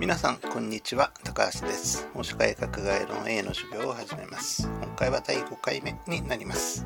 [0.00, 1.12] 皆さんこんにちは。
[1.22, 2.08] 高橋です。
[2.12, 4.68] 法社会学概論 A の授業を始めます。
[4.82, 6.84] 今回は第5回目になります。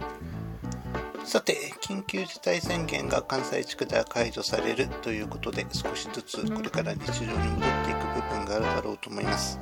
[1.24, 9.58] さて緊急事態宣言が関西地区では解除されるということで少しずつこれから日常に戻っていく部分があるだろうと思います。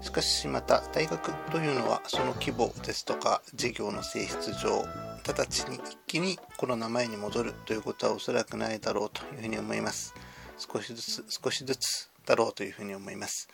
[0.00, 4.82] しかしまた大学というのはその規模ですとか事業の性質上
[5.26, 10.14] 直ちに一気にコロナ前に戻るということはおそらくないだろうというふうに思います
[10.58, 13.48] 少しずつ少しずつだろうというふうに思います。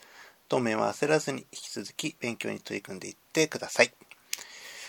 [0.48, 3.92] 当面は焦らずに引き続き勉強に取り組んでいってください。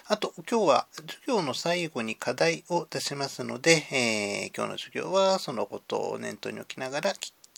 [0.08, 7.14] あと、今日は授業の最後に課題を出しますので、えー、今日の授業はそのことを念頭に置きながら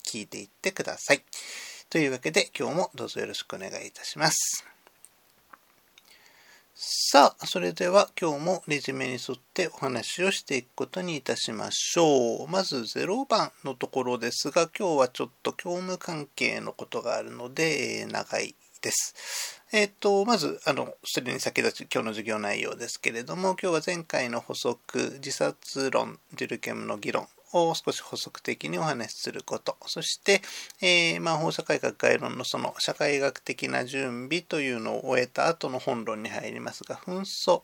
[0.05, 1.23] 聞いていってください。
[1.89, 4.72] というわけで今日もどうぞよろしくお願いいたします。
[6.85, 12.47] さあ、それでは今日もレジュメに沿ってお話をしていくことにいたしましょう。
[12.49, 19.61] まず0番のところですが、今日はちょっと教務関係のことがあるので、長いです。
[19.71, 29.77] えっ、ー、と、まず、あの、それに先立ち今日の授業内容ですけれども、今日は前回の補足、自殺論、ジルケムの議論を少し補足的にお話しすること。
[29.85, 30.41] そして、
[30.81, 37.61] えー、まあ、法社会学概論のその社会学的な準備というのを終えた後の本論に入りますが、紛争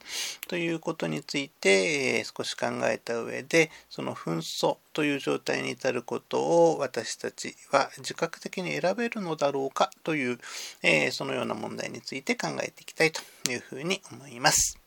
[0.48, 10.40] ということについて、えー、少し考えた上で、その紛争という状態に至ることを私たちは自覚的に選べるのだろうかという、
[10.82, 14.78] えー、そのような問題について考えていきたいというふうに思います。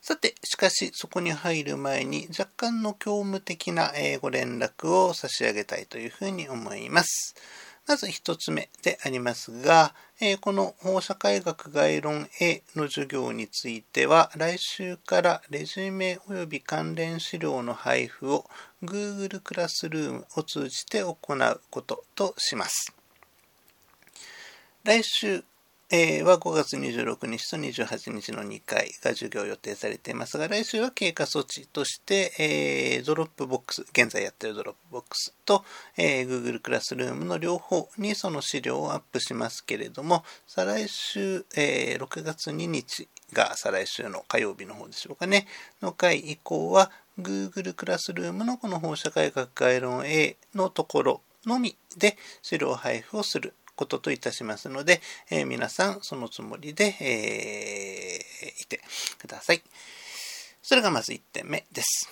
[0.00, 7.34] さて、しかしそこに入る前に若干の教務的なご連絡を差し上げたいというふうに思います。
[7.86, 9.94] まず一つ目でありますが、
[10.42, 18.44] この法社会学概論 A の授業については、来週からレジュメ及び関連資料の配布を
[18.82, 22.94] Google クラスルームを通じて行うこととします。
[24.84, 25.42] 来週
[25.90, 35.64] えー、は5月26日と28日の2回が授業予定されていますが、来週は経過措置として、えー、ドロップボックス、現在やっている Dropbox と、
[35.96, 45.46] えー、Google クラスルームの両方にその資料をアップしますけれども、再来週、えー、6月2日が再来週の火曜日の方でしょうかね、
[45.80, 55.00] の回以降は、Google クラスルームのこの放射改革概論 A のところのみで資料配布をすることといたしますので、
[55.30, 58.80] えー、皆さんそのつもりで、えー、いて
[59.18, 59.62] ください。
[60.60, 62.10] それがまず1点目です。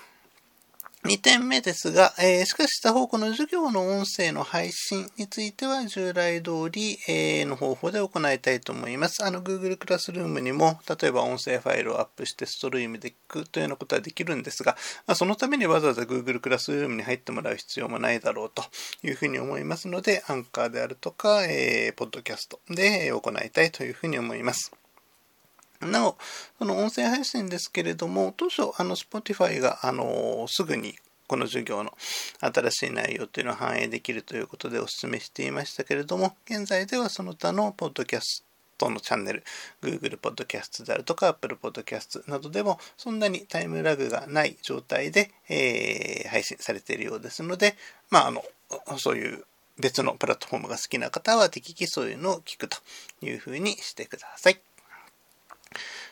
[1.07, 9.25] 2点目ですが、えー、しかし他方この授業の音声の配信については従来通り、えー、の方法で行いたいと思います。
[9.25, 18.65] あの Google クラスルームにも例えば音声ファイルをアップしてストリームで聞くというようなことはできるんですが、まあ、そのためにわざわざ Google クラスルームに入ってもらう必要もないだろうと
[19.07, 24.73] いうふうに思いますので、アンカーであるとか、えー、ポッドキャストで行いたいというふうに思います。
[25.87, 26.17] なお、
[26.59, 31.93] その音声配信ですけれども、当初、あの、Spotify が、あの、すぐにこの授業の
[32.41, 38.45] 新しい内容というのを反映できるということでお勧めしていましたけれども、現在ではその他のポッドキャス
[38.79, 39.45] トのチャンネル、
[39.83, 47.77] Google Podcast であるとか Apple Podcast などでもそんなにタイムラグがない状態で、えー、配信されているようですので、
[48.11, 48.45] まあ、あの、
[48.99, 49.45] そういう
[49.79, 52.79] 別のプラットフォームが好きな方は適宜そういうのを聞くと
[53.23, 54.66] いうふうにしてください。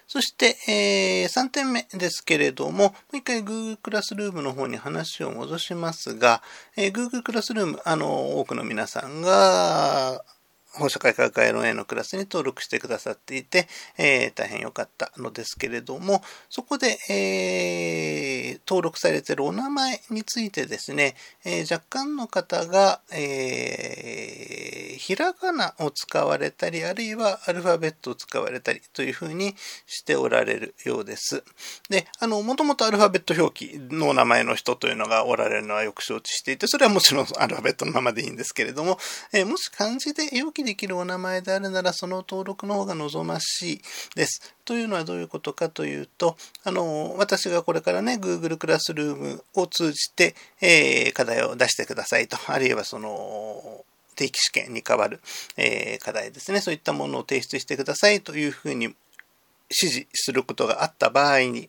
[0.07, 6.43] そして、えー、3点目ですけれども、もう一回 Google クラスルームの方に話を戻しますが、
[6.77, 10.25] えー、Google クラスルーム、あの、多くの皆さんが
[10.75, 21.15] 放射会科学 LA のクラスに登録してくださっていて、えー、大変良かったのですけれども、そこで、えー、登録されているお名前についてですね、
[21.45, 24.65] えー、若干の方が、え
[25.05, 29.55] ひらがなを使われたり、あるいはアルファベットを使われたりというふうに
[29.87, 31.45] しておられるようです。
[31.91, 38.99] で、あの、もともとアルファベット表記のお名前の人というのがおられるのはよく承知していて、それはもちろんアルファベットのままでいいんですけれども、
[39.33, 43.83] えもし漢字で表記できるお名前であるなら、その登録の方が望ましい
[44.17, 44.55] です。
[44.65, 53.85] というのはどういうことかというと、あの、私がこれからね、Google クラスルームを通じて、えー、課題を出してくださいと、あるいはその、
[54.17, 55.21] 定期試験に代わる、
[55.57, 56.61] えー、課題ですね。
[56.61, 61.69] そういったものを提出してくださいというふうに指示することがあった場合に、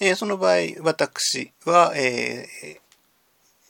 [0.00, 2.78] えー、その場合、私は、えー、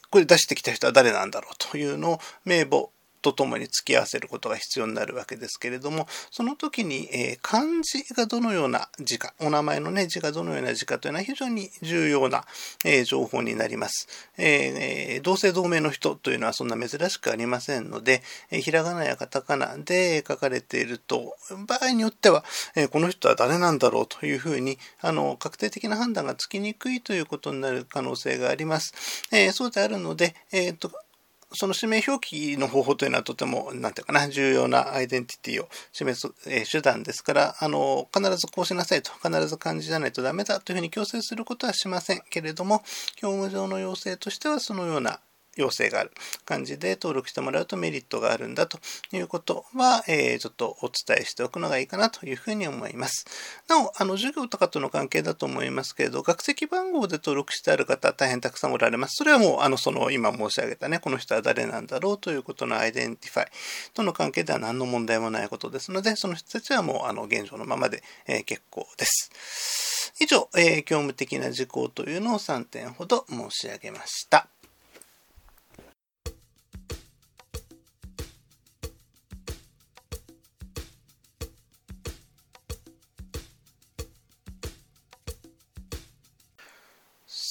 [0.09, 12.45] これ出してきた人は誰なんだろうというのを名簿とともに付き合わせることが必要になるわけですけれども、その時に、えー、漢字がどのような字か、お名前のね、字がどのような字かというのは非常に重要な、
[12.85, 14.07] えー、情報になります。
[14.37, 18.21] えー、同姓同名の人というのはそんな珍しくありませんので、
[18.51, 21.35] えひらがなやカタカナで書かれていると、
[21.67, 22.43] 場合によっては、
[22.75, 28.93] えこの人は誰なんだろうというふうに、あの、確定的な判断がつきにくいということになる可能性があります。
[29.31, 30.91] えそうであるので、えっ、と、
[31.53, 42.83] その指名表記の方法というのはとても、なんていうかな、重要なアイデンティティを示す、えー、手段ですから、あの、必ずこうしなさいと、必ず漢字じゃないとダメだというふうに強制することはしませんけれども、
[43.21, 45.19] 業務上の要請としてはそのような
[45.55, 46.11] 要請がある
[46.45, 48.79] 感じで登録してもらうとメリットがあるんだと
[49.11, 53.25] いうことは、えー、ちょっとお伝えしておくのがいいかなというふうに思います。
[53.67, 59.15] なお、あの、授業とかとの関係だと思いますけれど、学籍番号で登録してある方大変たくさんおられます。
[59.17, 63.47] それはもう、あの、その今申し上げたね、この人は誰なんだろうということの identify
[63.93, 70.13] との関係では何の問題もないことですので、その人たちはもう、あの、現状のままで、えー、結構です。
[70.19, 74.47] 以上、えー、業務的な事項というのを3点ほど申し上げました。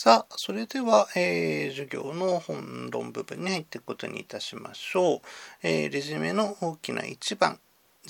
[0.08, 5.20] さあ、それでは、えー、授業の本論部分に入っていくことにいたしましょう。
[5.62, 7.60] えー、レジュメの大きな1番、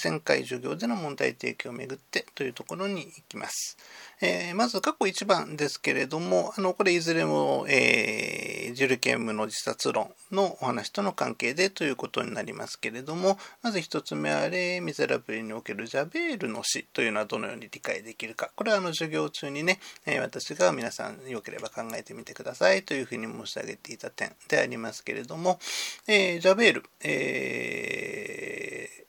[0.03, 3.77] 前回授業での問題提起をめぐってというところに行きます。
[4.21, 18.51] えー、まず過去1番ですけれども、あの、これいずれも、えー、ジュルケンムの自殺論のお話との関係でということになりますけれども、まず1つ目は、レ・ミゼラブルにおけるジャベールの死というのはどのように理解できるか。
[18.56, 25.61] これはあの授業中にね、え、私が皆さんよければ考えてみてくださいというふうに申し上げていた点でありますけれども、
[26.09, 29.07] えジャベール、えー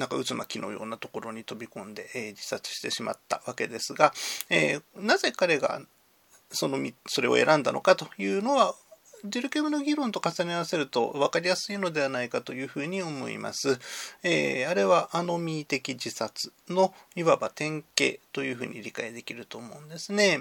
[0.00, 4.14] なんか渦巻きのようなところに飛び込んで、えー、自殺してしまったわけですが、
[4.48, 5.82] えー、なぜ彼が
[6.50, 8.74] そのそれを選んだのかというのは
[9.26, 13.78] ジルケムの議論と重ね合わせると分かりやすいのではないかというふうに思います。
[14.22, 20.40] えー、あれはアノミー的自殺のいわば典型というふうに理解できると思うんですね。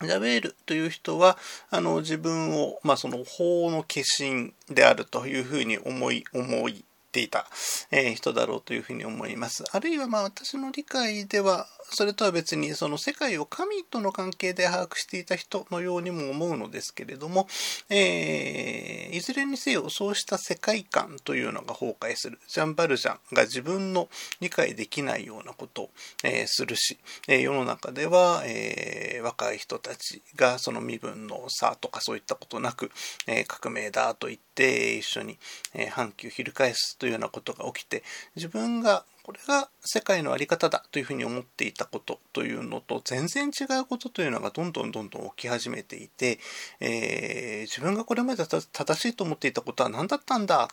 [0.00, 1.36] ジャベールという人は、
[1.70, 7.46] あの、自分を、まあ、その法の化身であるというふうに思い、思い、ていた、
[7.90, 9.64] え人だろうというふうに思います。
[9.70, 17.46] あるいはまあ私の理解ではそれとは別にその世界を神との関係で把握していた人のようにも思うのですけれども、
[17.90, 22.38] えー、いずれにせよそうした世界観というのが崩壊する。
[22.48, 24.08] ジャン・バルジャンが自分の
[24.40, 25.90] 理解できないようなことを、
[26.24, 26.98] えー、するし、
[27.28, 32.90] えー、世の中では、え若い人たちがその身分の差とかそういったことなく、
[33.26, 35.38] え革命だと言って一緒に、
[35.74, 38.04] え反旗を翻すというようなことが起きて
[38.36, 46.38] 自分がこれが世界の在り方だというふうに思っていたことというのと全然違うことというのがどんどんどんどん起き始めていて、
[46.78, 50.68] えー、自分がこれまで正しいと思っていたことは何だったんだ？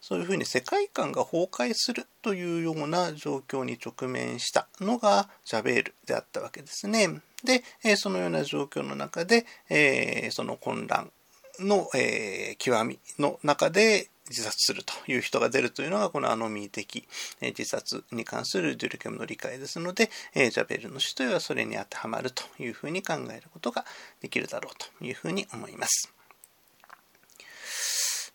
[0.00, 7.20] そういうふうに世界観が崩壊するというような状況に直面したのがジャベールであったわけですね。
[7.44, 7.62] で、
[7.94, 11.12] そのような状況の中で、えー、その混乱
[11.60, 17.06] の、えー、極みの中で自殺するという人が出るというのがこのアノミー的
[17.40, 23.84] 自殺に関するデュルケムの理解ですので、ジャベルの死というのはそれに当てはまるというふうに考えることが
[24.20, 26.12] できるだろうというふうに思います。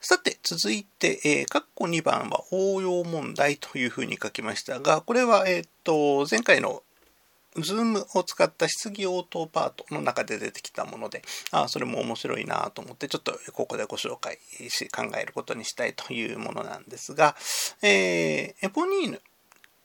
[0.06, 6.84] さて、続いて、えー、括弧2番は応用問題というふうに書きましたが、これは、えっ、と、前回の
[7.58, 17.36] Zoom を使った質疑応答パートの中で出てきたもので、ああそれも面白いなと思って、ちょっとここでご紹介し、考えることにしたいというものなんですが、
[17.82, 19.22] えー、エポニーヌ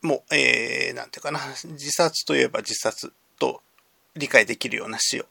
[0.03, 3.63] も、えー、なんていうかな、自殺といえば自殺と
[4.17, 5.27] 理解できるような死を、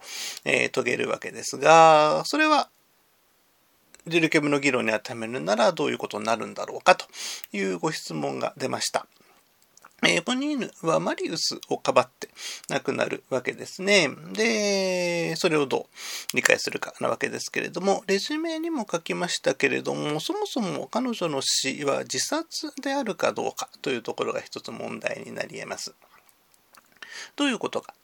[0.46, 2.70] えー、遂げるわけですが、それは
[4.08, 7.06] ジルケムの議論に当てはめるならどういうことになるんだろうかと
[7.52, 9.06] いうご質問が出ました。
[10.06, 12.30] エポニーヌはマリウスをかばって
[12.70, 14.10] 亡くなるわけですね。
[14.34, 15.90] で、それをど
[16.34, 25.96] う理解するかなわけですけれども、レジュメにも書きましたけれども、そもそも彼女の死は自殺であるかどうかというところが一つ問題になり得ます。
[27.36, 27.96] どういうことか。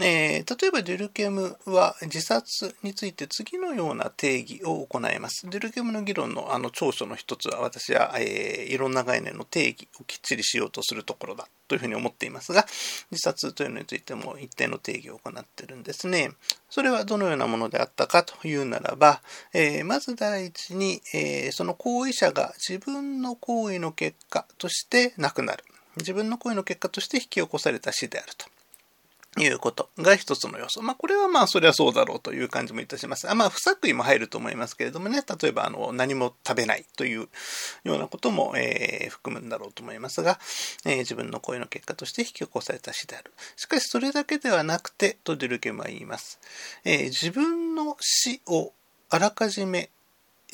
[0.00, 5.48] えー、例えばデュルケムは自殺について次のような定義を行います。
[5.48, 12.66] デュルケムの議論のあの長所の一つは私は、えー、いろんな概念の定義をきっちりしようとするところだというふうに思っていますが、
[13.10, 16.30] 自殺というのについても一定の定義を行っているんですね。
[16.70, 19.20] それはどのようなものであったかというならば、
[19.52, 25.64] えー、まず第一に、えその行為者が自分の行為の結果として亡くなる。
[25.98, 28.46] 自分の行為の結果として引き起こされた死であると。
[29.36, 30.82] いうことが一つの要素。
[30.82, 33.30] まあ、これはまあ、それはそうだろうという感じもいたします。
[33.30, 37.28] あまあ、不作為も入ると思いますけれどもね、例えば、あの、何も食べないという
[37.84, 40.38] ようなことも、えー、含むんだろうと思いますが、
[40.84, 43.32] えー、自分の声の結果として引き起こされた死である。
[43.56, 46.40] しかし、それだけではなくて、とデュルケムは言います。
[46.84, 48.72] えー、自分の死を
[49.10, 49.90] あらかじめ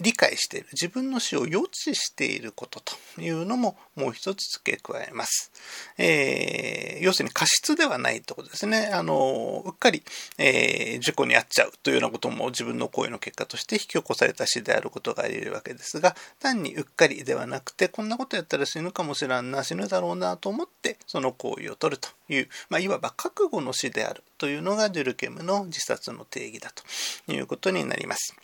[0.01, 5.53] 理解している、自分の死を予知していることというのももう一つ付け加えます。
[5.99, 8.91] えー、要するに過失ではないということですね。
[8.93, 10.03] あの、うっかり、
[10.39, 28.35] えー、事故に遭っちゃうというようなことも自分の行為の結果として引き起こされた死であることがあり得るわけですが、単にうっかりではなくて、こんなことやったら死ぬかもしらんな、死ぬだろうなと思って、その行為を取るという、まあ、いわば覚悟の死であるというのがデュルケムの自殺の定義だということになります。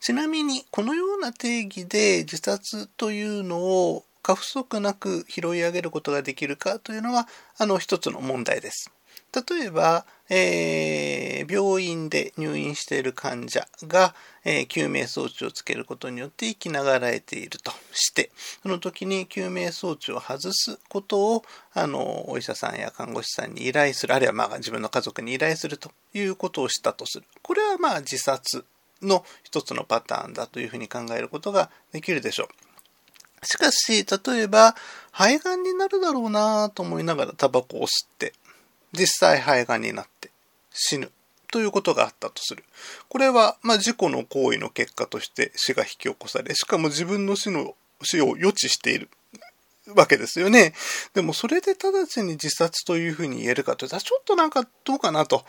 [0.00, 8.90] ちなみに、このような定義で自殺というのを過不足なく拾い上げることができるかというのは、あの一つの問題です。
[9.48, 18.30] 例えば、えー、病院で入院している患者が、えー、救命装置をつけることによって生きながらえているとして、
[18.62, 27.26] その時に救命装置を外すことを、あの、お医者さんや看護師さんに依頼する、あるいはまあ自分の家族に依頼するということをしたとする。
[27.42, 28.64] これはまあ自殺
[29.02, 32.44] の一つのパターンだというふうに考えることができるでしょ
[33.42, 33.46] う。
[33.46, 34.74] しかし、例えば、
[35.12, 38.32] 肺がんになるだろうなと思いながらタバコを吸って、
[38.92, 40.30] 実際肺がんになって
[40.72, 41.10] 死ぬ
[41.52, 42.64] ということがあったとする。
[43.08, 49.08] これは、まあ、事故の行為の結果として死が引き起こされ、しかも自分の死の死を予知している
[49.94, 50.74] わけですよね。
[51.14, 55.44] でもそれで直ちに自殺というふうに言えるかというと、ちょっとなんかどうかなと。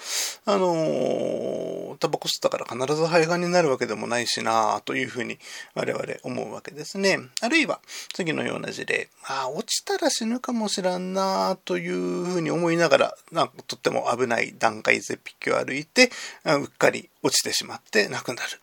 [0.46, 5.39] あのー、タバコ吸ったから必ず肺がんになるわけでもないしなというふうに
[5.74, 7.20] 我々思うわけですね。
[7.41, 7.79] あるいは
[8.13, 9.10] 次のような事例。
[9.24, 16.12] ああ、落ちたら死ぬかもしらんなというふうに思いながら、なんかとっても危ない段階絶壁を歩いて、
[16.46, 18.60] うっかり落ちてしまって亡くなる。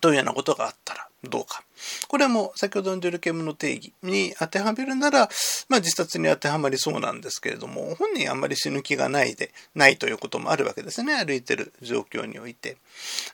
[0.00, 1.62] というようなことがあったらどうか。
[2.08, 5.28] これも先ほどのデュルケムの定義に当てはめるなら、
[5.68, 11.14] まあ自殺に当てはまりそうなんですけれども、本人あんまり死ぬ気がないで、ないということもあるわけですね。
[11.24, 12.76] 歩いてる状況において。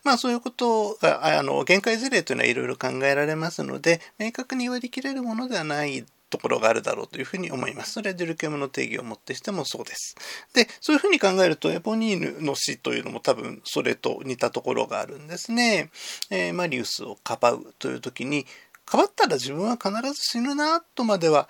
[0.05, 7.93] まあそういうことが、あの、限界事例というのはいろいろ考えられますので、明確に割り切れるものではないところがあるだろうというふうに思います。
[7.93, 10.17] それはデュルケムの定義をもってしてもそうです。
[10.55, 15.91] で、そういうふうに考えると、エポニーヌの死というのも多分それと似たところがあるんですね。
[16.31, 18.47] えー、マリウスをかばうという時に、
[18.85, 21.49] かばったら自分は必ず死ぬなとまでは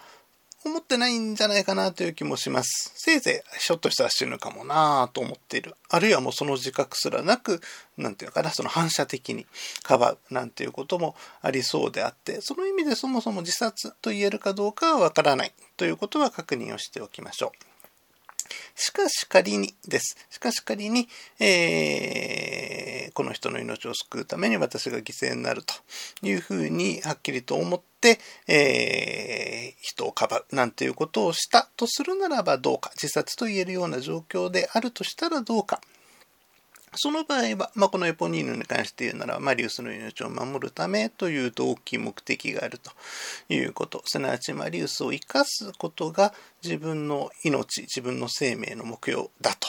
[0.65, 2.93] 思ってないんじゃないかなという気もします。
[2.97, 5.75] せいぜいひょっとしたら死ぬかもなぁと思っている。
[5.89, 7.61] あるいはもうその自覚すらなく、
[7.97, 9.47] なんていうのかな、その反射的に
[9.83, 17.69] かばうなんていうこともありそうであって、その意味でそもそも自殺と言えるかどうかはわからないということは確認をしておきましょう。
[18.75, 20.17] しかし仮にです。
[20.31, 21.09] しかし仮に、
[21.41, 22.78] えー、
[23.19, 25.75] この人の命を救うために私が犠牲になると
[26.23, 35.81] いうふうにはっきりと思って、えー、人をかばうなんていうことをしたとするならばどうか、自殺と言えるような状況であるとしたらどうか。
[36.95, 42.91] その場合は、まあ、このエポニーヌに関して言うなら、マリウスの命を守るためという動機目的があると
[43.49, 44.03] いうこと。
[44.07, 49.69] すなわちマリウスを生かすことが自分の命、自分の生命の目標だと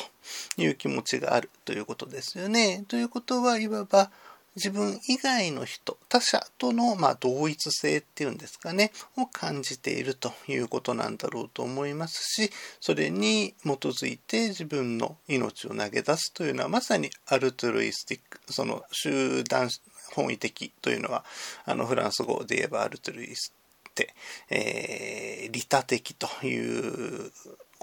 [0.61, 2.85] いう気持ちがあるということですよね。
[2.87, 4.11] ということはいわば、
[4.55, 19.69] 自分以外の人、他者との、まあ、同一性っていうんですかね、を感じているということなんだろうと思いますし、それに基づいて自分の命を投げ出すというのはまさにアルトゥルイスティック、その集団
[20.13, 21.23] 本位的というのは、
[21.65, 23.53] あのフランス語で言えばアルトゥルイス
[23.95, 24.13] テ、
[24.49, 27.31] えー、利他的という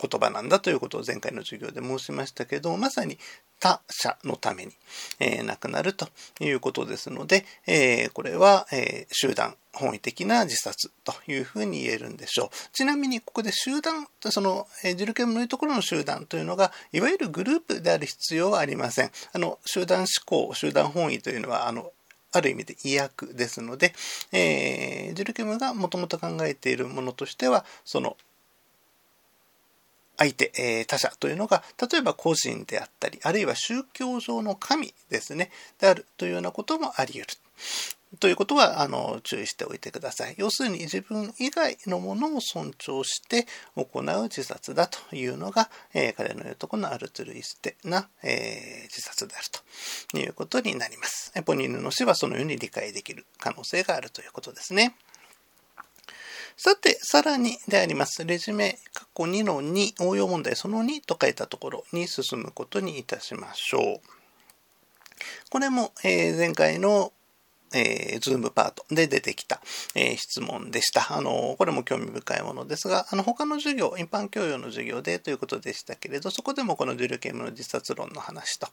[0.00, 3.18] 言葉なんだということを前回の授業で申しましたけどまさに
[3.58, 4.72] 他者のために、
[5.18, 6.08] えー、亡くなると
[6.40, 12.48] いうことですので、えー、これは、えー、集団本位的な自殺というふうに言えるんでしょう。
[12.72, 19.10] ちなみにここで集団、その、えー、ジルケムのいうところの集団というのが、いわゆるグループである必要はありません。
[19.32, 21.92] あの、集団思考、集団本位というのは、あの、
[22.32, 23.94] ある意味で意訳ですので、
[24.32, 28.16] えー、ジルケムがもともと考えているものとしては、その
[30.16, 37.35] 相手、え、他者というのが、例えば個人であったり、あるいは宗教上の神ですね、であるというようなこともあり得る。
[38.18, 40.35] ということは、あの、注意しておいてください。
[40.38, 49.44] 要するに自分以外のものを尊重して行う自殺だというのが、えー、彼の言うとこのアルトゥルイステな、えー、自殺である
[50.12, 51.32] ということになります。
[51.42, 54.94] ポニーヌの死はそのように理解できる可能性があるということですね。
[56.56, 58.25] さて、さらにであります。
[58.25, 64.00] レジュメ、過去2の2、応用問題その2と書いたところに進むことにいたしましょう。
[65.50, 67.12] これも、えー、前回の
[67.75, 69.60] えー、ズームパートで出てきた、
[69.94, 71.16] えー、質問でした。
[71.16, 78.68] あの、これも興味深いものですが、あの、他の授業、一般教養の授業でということでしたけれど、そこでもこのジュルケムの自殺論の話と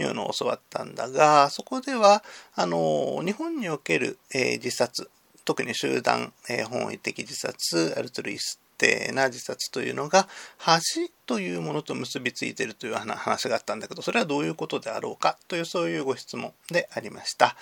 [0.00, 5.10] いうのを教わったんだが、そこでは、あの、日本における、えー、自殺、
[5.48, 17.56] 特に集団、えー、本位的自殺、アルトルイス定な自殺というのが恥というものと結びついているという話があったんだけど、それはどういうことであろうかというそういうご質問でありました。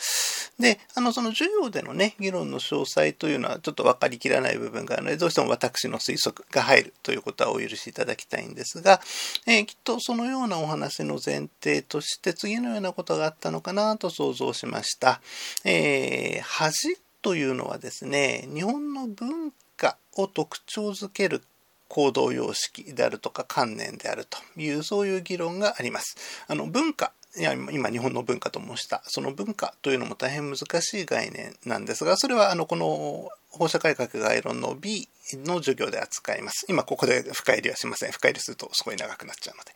[0.61, 9.01] で、あの、その授業でのね、議論の詳細というのはちょっと分かりきらない部分があるので、どうしても私の推測が入るということはお許しいただきたいんですが、
[9.47, 15.21] えー、きっとそのようなお話の前提として次のようなことがあったのかなと想像しました。
[15.65, 21.43] えー、恥というのはですね、日本の文化を特徴づける
[21.89, 26.17] 行動様式であるとか観念であるというそういう議論があります。
[26.47, 36.67] あの文化いや今日本の文化と申したその文化というのも大変難しい概念なんですがそれはあのこの放射改革概論の B の授業で扱います。
[36.69, 38.13] 今ここで深入りはしません。
[38.13, 39.73] 深入りするとすごい長くなっちゃうので。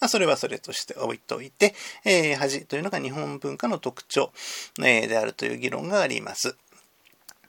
[0.00, 4.32] まあ、それはそれとして置いといて、えー、恥というのが日本文化の特徴、
[4.78, 6.56] えー、であるという議論があります。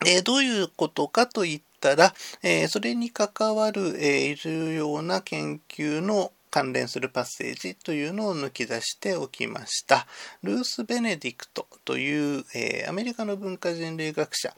[0.04, 10.06] え、どういうことかといったら、え、それに関わる、え、重要な研究の関連するパッセージというのを抜き出しておきました。
[10.42, 14.54] ルース・ベネディクトという、えー、アメリカの文化人類学者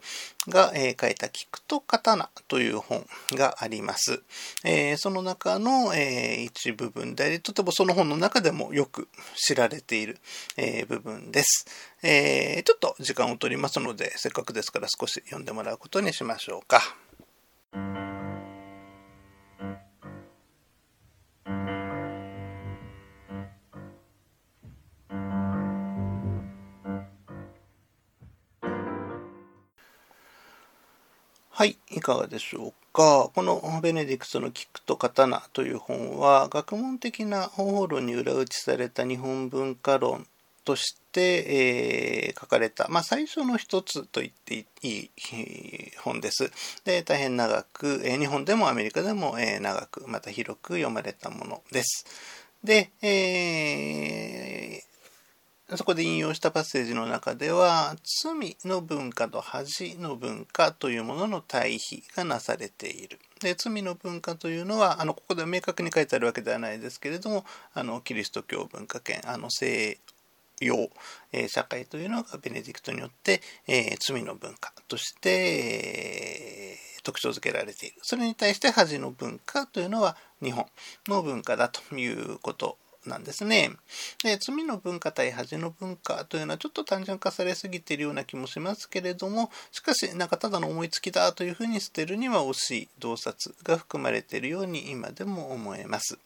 [0.47, 4.23] が、えー、書いた聞くと刀という本があります。
[4.63, 10.19] えー、その中の、え一部分であり、とてもその本の中でもよく知られている、
[10.55, 11.65] え部分です。
[12.01, 18.08] えちょっと時間を取りますので、せっかくですから少し読んでもらうことにしましょうか。
[31.59, 33.31] はい、いかがでしょうか？
[33.35, 40.25] このベネディクトの聞くと刀という本は、学問的な方法論に裏打ちされた日本文化論
[40.63, 45.11] として、えー、書かれた、まあ、最初の一つと言っていい
[46.01, 46.49] 本です。
[46.85, 52.05] で、大変長く、え、日本でもアメリカでも、え、長く、また広く読まれたものです。
[52.63, 54.79] で、え
[55.77, 63.19] そこで引用したパッセージの中では、罪の文化と恥の文化というものの対比がなされている。
[63.39, 69.99] で罪の文化というのは、あのここで明確に書いてあるわけではないですけれども、あのキリスト教文化圏、あの西
[70.59, 70.89] 洋、
[71.31, 77.97] えー、社会というのがベネディクトによって、えー、罪の文化として、えー、特徴づけられている。
[78.01, 80.65] それに対して恥の文化というのは日本
[81.07, 82.77] の文化だということ
[83.09, 83.71] なんですね。
[84.23, 96.17] で罪の文化対恥の文化というのはちょっと単純化されすぎているような気もしますけれどもしかしなんかただの思いつきだというふうに捨てるには惜しい洞察が含まれているように今でも思えます。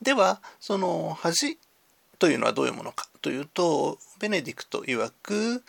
[0.00, 1.58] ではその恥
[2.18, 5.62] というのはどういうものかというとベネディクト曰く、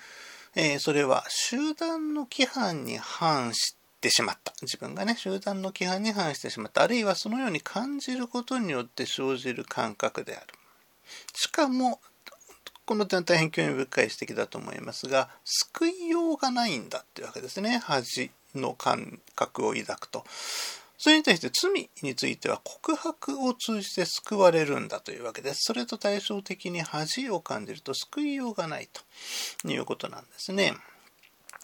[0.55, 4.53] えー、それは集団の規範に反しててしまった。
[4.61, 6.83] 自分がね、集団の規範に反してしまった。
[6.83, 10.47] あるいはそのように感じることによって生じる感覚である。
[11.33, 12.01] しかも、
[12.85, 17.81] この点は大変興味深い指摘だと思いますが、救いようがないんだっていうわけですね。
[17.81, 20.25] 恥の感覚を抱くと。
[20.97, 25.59] それに対して罪については告白を通じて救われるんだというわけです。
[25.63, 30.73] それと対照的に恥を感じると救いようがないということなんですね。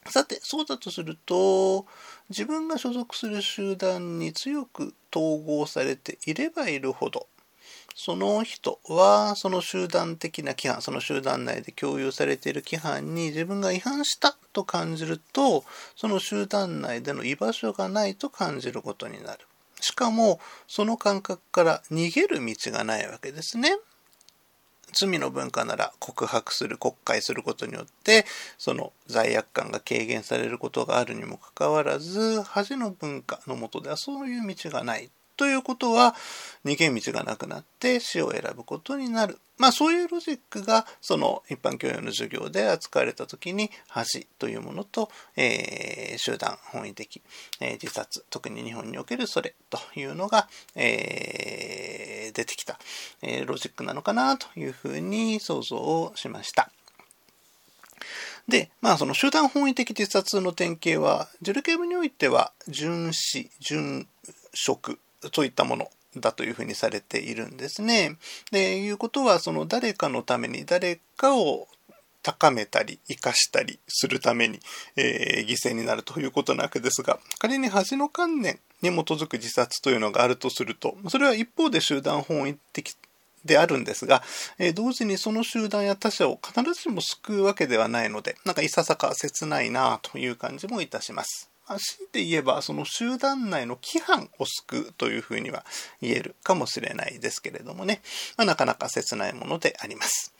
[0.10, 1.86] さて、そうだとすると、
[2.30, 7.28] 自分が所属する集団に強く統合されていればいるほど、
[7.96, 15.64] その人はその集団的な規範、その集団内で共有されている規範に自分が違反したと感じると、
[15.96, 19.40] その集団内での居場所がないと感じることになる。
[19.82, 23.78] しかも、その感覚から逃げる道がないわけですね。
[24.94, 28.26] 罪の文化なら告白する告解することによって
[28.58, 36.16] その罪悪感が軽減されることがあるにもかかわらず恥の文化のもとではそういう道がないということは、
[36.66, 39.40] 逃げ道がなくなって死を選ぶことになる。
[39.58, 47.22] まあそういうロジックがその一般教養の授業で扱われた時に恥というものと、えー、集団本位的、
[47.62, 52.80] えー、自殺特に日本におけるそれというのが、えー、出てきた、
[53.22, 56.72] えロジックなのかなというふうに想像をしました。
[58.48, 64.06] で、まあその集団本位的自殺の典型は、ジュルケーブにおいては、殉死、殉
[64.54, 65.00] 職
[65.32, 68.18] といったものだというふうにされているんですね。
[68.52, 71.68] で、いうことは、その誰かのために誰かを
[72.24, 74.60] 高めたり、生かしたりするために、
[74.96, 82.96] えー、犠牲になるということなわけですが、仮に恥の観念に基づく自殺というのがあるとすると、それは一方で集団本位的
[83.46, 84.22] であるんですが、
[84.58, 91.50] えー、同時にその集団や他者を必ずしも救うわけではないので、なんかいささか切ないなという感じもいたします。
[91.78, 95.64] 強いて言えば、その集団内の規範を救うというふうには
[96.02, 98.02] 言えるかもしれないですけれどもね、
[98.38, 100.34] まあ、なかなか切ないものであります。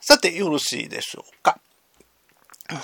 [0.00, 1.60] さて、よろしいでしょうか。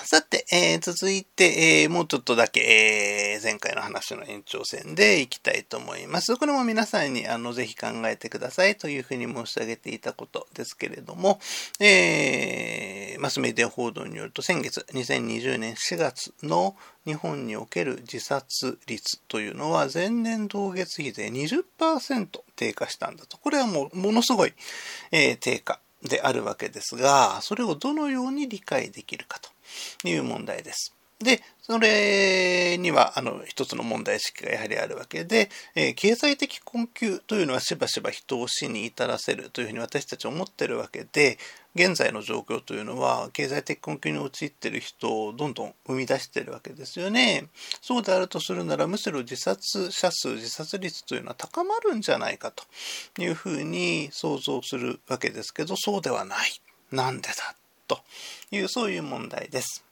[0.05, 6.37] さて、えー、続いて、えー、もうちょっとだけ、えー、前回の話の延長線でいきたいと思います。
[6.37, 11.41] これも皆さんにあのぜひ考えてくださいというふうに申し上げていたことですけれども、
[11.81, 23.37] え、マスメディア報道によると先月2020年4月の日本における自殺率というのは前年同月比で20%低下したんだと。
[23.39, 24.53] これはもうものすごい、
[25.11, 29.52] え、低下であるわけですが、それをどのように理解できるかと。
[30.05, 30.95] いう問題です。
[31.23, 41.39] で、それには、あの、一つの問題意識がやはりあるわけで、えー、経済的困窮というのはしばしば人を死に至らせるというふうに私たち思ってるわけで、
[41.75, 47.47] 現在の状況というのは、経済的困窮に陥っている人をどんどん生み出しているわけですよね。
[47.81, 52.65] そうであるとするなら、むしろ自殺者数、自殺率というのは高まるんじゃないかと
[53.23, 56.61] いうふうに想像するわけですけど、そうではない。
[56.91, 57.55] なんでだ
[58.51, 59.85] という、そういう問題です。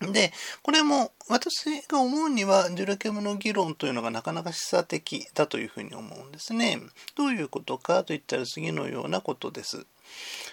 [0.00, 6.80] で、これも私が思うには、ジュラケムの議論というのがなかなか示唆的だというふうに思うんですね。
[7.14, 9.86] どういうことかといったら次のようなことです。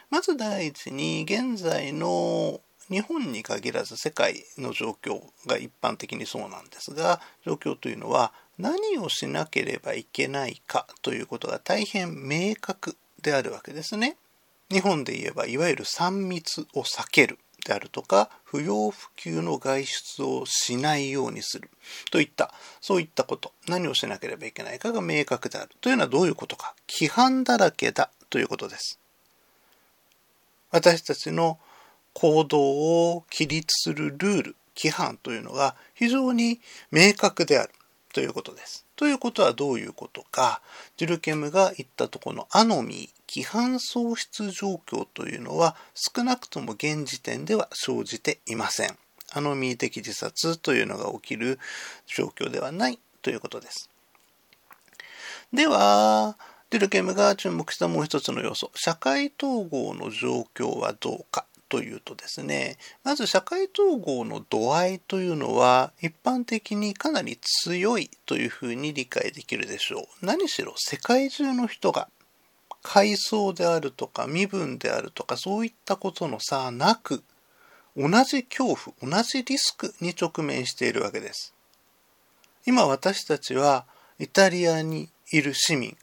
[0.09, 14.17] まず第一に、現在の日本に限らず世界の状況が一般的にそうなんですが、状況というのは何をしなければいけないかということが大変明確であるわけですね。
[14.71, 21.69] 日本で言えばいわゆる3密を避けるであるとか不要不急の外出をしないようにする
[22.11, 23.51] といったそういったこと。
[23.67, 25.69] 何をしなければいけないかが明確である。
[25.81, 26.73] というのはどういうことか。
[26.87, 28.99] 規範だらけだということです。
[30.71, 31.59] 私たちの
[32.13, 36.59] 行動を規律するルール規範というのが非常に
[36.91, 37.73] 明確である。
[38.11, 38.85] ということです。
[38.95, 40.61] ということはどういうことか、
[40.97, 48.97] ジュルケムが言ったとこのアノミー、規範喪失状況というのは少なくとも現時点では生じていません。
[49.31, 51.59] アノミー的自殺というのが起きる
[52.07, 53.89] 状況ではないということです。
[55.53, 56.37] では、
[56.71, 70.25] デュルケムが注目したもう一つの要素、社会統合の状況はどうかというとですね、まず社会統合の度合いというのは一般的にかなり強いというふうに理解できるでしょう。
[70.25, 72.09] 何しろ世界中の人が
[72.81, 77.23] 階層であるとか身分であるとかそういったことの差なく
[77.97, 81.53] 同じ恐怖、同じリスクに直面しているわけです。
[82.65, 83.85] 今私たちは
[84.19, 85.97] イタリアにいる市民、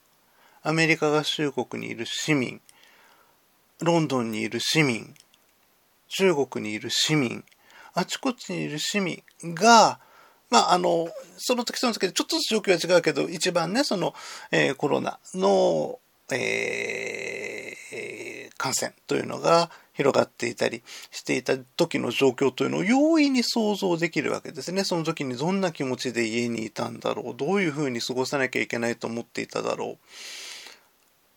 [0.62, 2.60] アメリカ合衆国にいる市民、
[3.80, 5.14] ロンドンにいる市民、
[6.08, 7.44] 中国にいる市民、
[7.94, 10.00] あちこちにいる市民が、
[10.50, 11.08] まあ、あの、
[11.38, 14.14] その時その時でちょっとずつ状況は違うけど、一番ね、その、
[14.50, 15.98] えー、コロナの、
[16.34, 24.84] えー、感染というのが広がっていたりしていた時の状況というのを容易に想像できるわけですね。
[24.84, 27.34] その時にどんな気持ちで家にいたんだろう。
[27.36, 30.06] どういうふうに過ごさなきゃいけないと思っていただろう。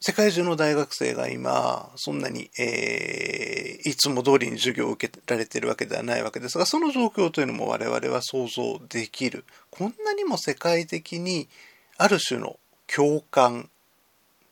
[0.01, 9.43] 世界中の大学生が今、そんなに、えー、いつも通りに授業を受けられているわけではないわけですが、その状況というのも我々は想像できる。
[9.71, 11.49] こんなにも世界的に
[11.97, 13.69] ある種の共感、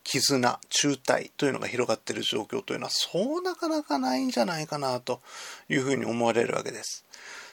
[0.08, 5.20] 絆、中退というのが広がっている状況というのは、そうなかなかないんじゃないかなと
[5.68, 7.04] いうふうに思われるわけです。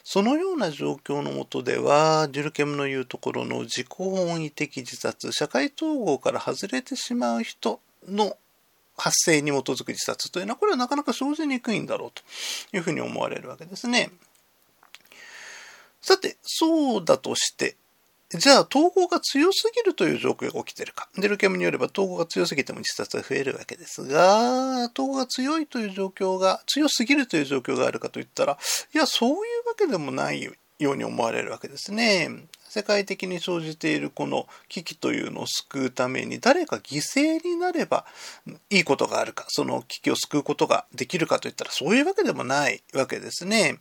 [0.04, 8.38] そのような状況のもとでは、デュルケムの言うところの自己本位的自殺、社会統合から外れてしまう人の
[8.96, 12.22] 発生に基づく自殺というのは、これはなかなか生じにくいんだろうと
[12.74, 14.10] いうふうに思われるわけですね。
[16.00, 17.76] さて、そうだとして、
[18.30, 21.08] じゃあ統合が強すぎるという状況が起きてるか。
[21.16, 28.58] デルケムによれば統合が強すぎても自殺が増えるわけですが、統合が強いという状況が、強すぎるという状況があるかといったら、
[28.94, 32.48] いや、そういうわけでもないように思われるわけですね。
[32.76, 38.04] 世界的に生じているこの危機というのを救うために誰か犠牲になれば
[38.68, 43.78] いいことがあるか、その危機を救うことができるかといったらそういうわけでもないわけですね。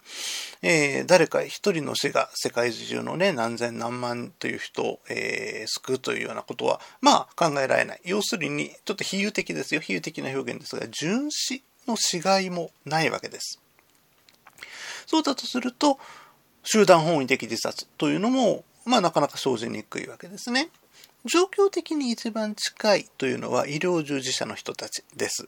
[0.62, 8.02] えー、誰か一人の死が世界中のね、何千何万という人を、えー、救うというようなことは、まあ考えられない。
[8.06, 9.82] 要するに、ちょっと比喩的ですよ。
[9.82, 13.60] 比喩的な表現ですが、純死の死骸もないわけです。
[15.06, 16.00] そうだとすると、
[16.64, 20.70] 集団本位的自殺というのもまあなかなか生じにくいわけですね。
[21.26, 25.48] 状況的に一番近いというのは医療従事者の人たちです。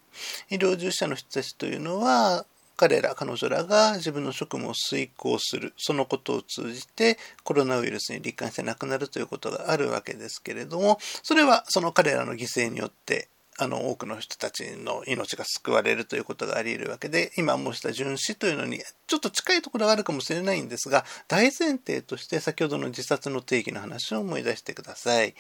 [0.50, 2.46] 医療従事者の人たちというのは
[2.78, 25.34] 彼ら、彼女らが自分の職務を遂行する、そのことを通じてコロナウイルスに罹患して亡くなるということがあるわけですけれども、それはその彼らの犠牲によってあの多くの人たちの命が救われるということがあり得るわけで今申した殉死というのにちょっと近いところがあるかもしれないんですが大前提として先ほどの自殺の定義の話を思い出してください。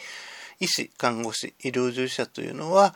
[0.59, 2.95] 医師看護師医療従事者というのは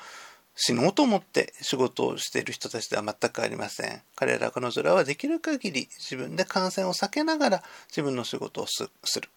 [0.56, 4.02] 死のうと思って仕事をしている人たちでは全くありません。
[4.16, 8.84] 彼ら彼女らはできる限り自分で感染を避けながら自分の仕事をす
[9.20, 9.30] る。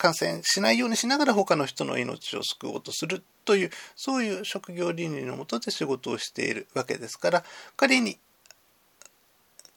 [0.00, 7.44] 感染しないようにしながら他の人の命を救おうとするというそういう職業倫理のもとで仕事をしているわけですから
[7.76, 8.18] 仮に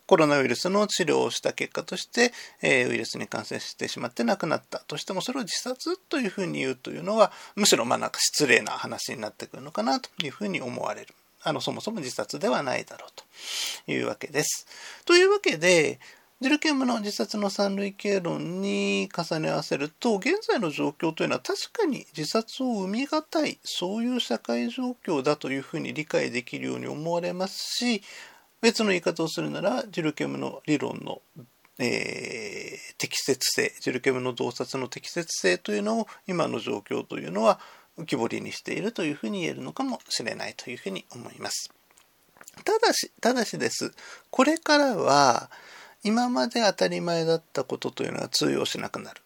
[0.06, 11.14] コロナウイルスの治療をした結果として、えー、ウイルスに感染してしまって亡くなったとしてもそれを自殺というふうに言うというのはむしろまあなんか失礼な話になってくるのかなというふうに思われる。
[11.46, 14.66] あのそもそも自殺ではないだろうというわけです。
[15.04, 16.00] というわけで
[16.44, 28.04] デルケムの自殺の三類経論に重ね合わせると現在の状況というのは確かに自殺を生みがたいそういう社会状況だというふうに理解できるように思われますし
[28.60, 31.22] 別の言い方をするならジルケムの理論の、
[31.80, 37.62] えー、適切性ジルケムの洞察の適切性というのを今の状況というのは
[37.98, 41.72] 浮き彫りにしているというふうに言えるのかもしれないというふうに思います。
[42.66, 43.94] ただし、ただしです。
[44.30, 45.50] これからは、
[46.04, 49.22] 今まで当たり前だったことというのは通用しなくなる。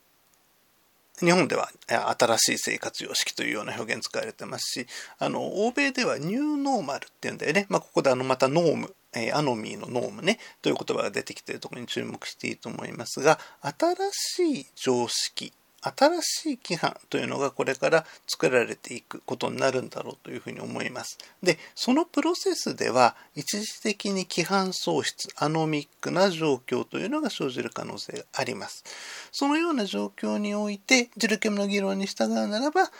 [1.20, 4.88] 日本では新しい生活様式というような表現使われてますし、
[5.18, 7.66] あの、欧米ではニューノーマルっていうんだよね。
[7.70, 21.18] まあ、ここであの、またノーム、えー、アノミーのノームね、という言葉が出てきているところに注目していいと思いますが、新しい常識新しい規範というのがこれから作られていくことになるんだろうというふうに思います。
[21.44, 28.84] で、そのプロセスでは一時的に規範喪失、アノミックな状況というのが生じる可能性があります。
[29.32, 32.92] そのような状況において、ジルケムの議論に従うならば、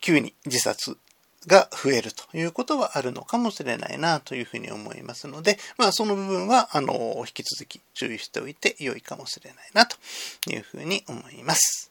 [0.00, 0.98] 急に自殺
[1.46, 9.96] が増えるということはあるのかもしれないなというふうに思いますので、まあその部分は、あの、引き続き注意しておいて良いかもしれないなと
[10.50, 11.90] いうふうに思います。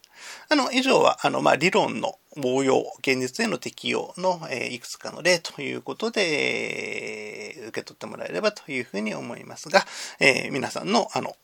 [0.49, 9.85] あの、以上は、あの、まあ、理論の応用、現実への適用の、えー、いくつかの例ということで、えー、受け取ってもらえればというふうに思いますが、
[10.19, 11.35] えー、皆さんの、あの、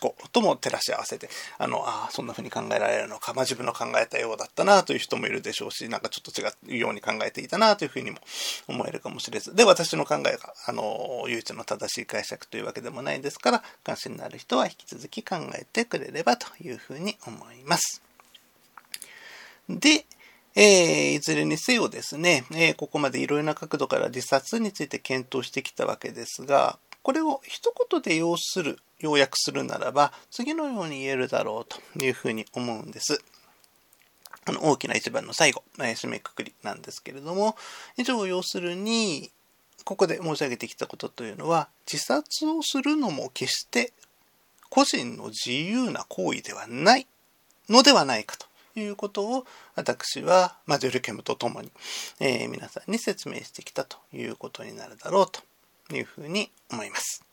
[0.00, 8.18] 思考とも照らし合わせて、あの、ああ、そんな風に考えられるのか、まあ自分の考えたようだったなという人もいるでしょうし、なんかちょっと違うように考えていたなというふうにも
[8.68, 9.54] 思えるかもしれず。
[9.54, 18.02] で、私の考えが、あの、唯一の正しい解釈というわけでもないですから、関心のある人は引き続き考えてくれればというふうに思います。
[19.68, 20.04] で、
[20.56, 33.22] えー、いずれにせよですね、えー、ここまでいろいろな角度から自殺について検討してきたわけですが、これを一言で要する、要約するならば、次のように言えるだろうというふうに思うんです。
[34.46, 37.56] あの大きな一番の最後、え、締めくくりなんですけれども、
[37.98, 39.30] 以上要するに、
[39.84, 43.92] ここで申し上げてきたことというのは、自殺をするのも決して
[44.70, 47.06] 個人の自由な行為ではない
[47.68, 51.70] のではないかということを私は、マジョルケムと共に、
[52.18, 55.42] えー、皆さんに説明してきたということになるだろうと
[55.96, 57.24] いうふうに思います。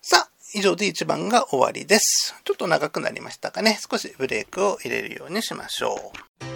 [0.00, 2.34] さあ、以上で1番が終わりです。
[2.44, 3.78] ちょっと長くなりましたかね。
[3.90, 6.53] 少しブレイクを入れるようにしましょう。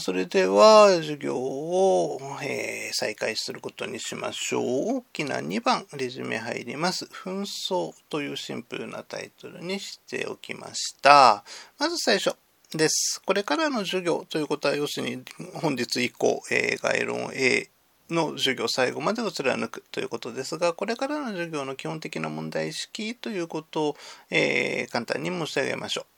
[0.00, 4.96] それでは授業を、えー、再開することにしましょう。
[4.98, 7.06] 大きな2番、レジュメ入ります。
[7.06, 11.44] 紛争というシンプルなタイトルにしておきました。
[11.78, 12.36] まず最初、
[12.74, 13.22] です。
[13.24, 15.22] これからの授業ということは、要するに
[15.54, 17.70] 本日以降、えー、概論 A
[18.10, 23.96] の授業最後までを貫くということですが、これからの授業の基本的な問題意識ということを、
[24.30, 26.17] えー、簡単に申し上げましょう。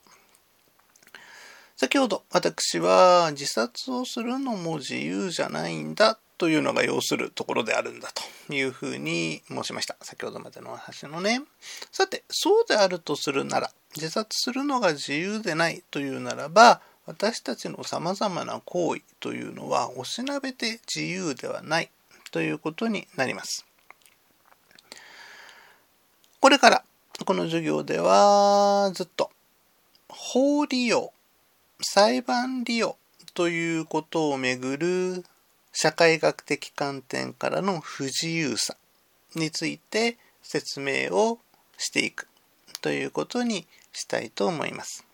[1.81, 8.09] 先ほど私は自殺をするのも自由じゃないんだというのが要するところであるんだ
[8.47, 9.97] というふうに申しました。
[9.99, 11.41] 先ほどまでの話のね。
[11.91, 21.89] さて、そうであるとするなら、自殺するのが自由でないというならば、私たちの様々な行為というのはおしなべて自由ではない
[22.29, 23.65] ということになります。
[26.39, 26.83] これから
[27.25, 29.31] この授業ではずっと
[30.09, 31.11] 法利用、
[31.81, 32.97] 裁判利用
[33.33, 35.25] ということをめぐる
[35.73, 38.75] 社会学的観点からの不自由さ
[39.35, 41.39] について説明を
[41.77, 42.27] していく
[42.81, 45.05] ということにしたいと思います。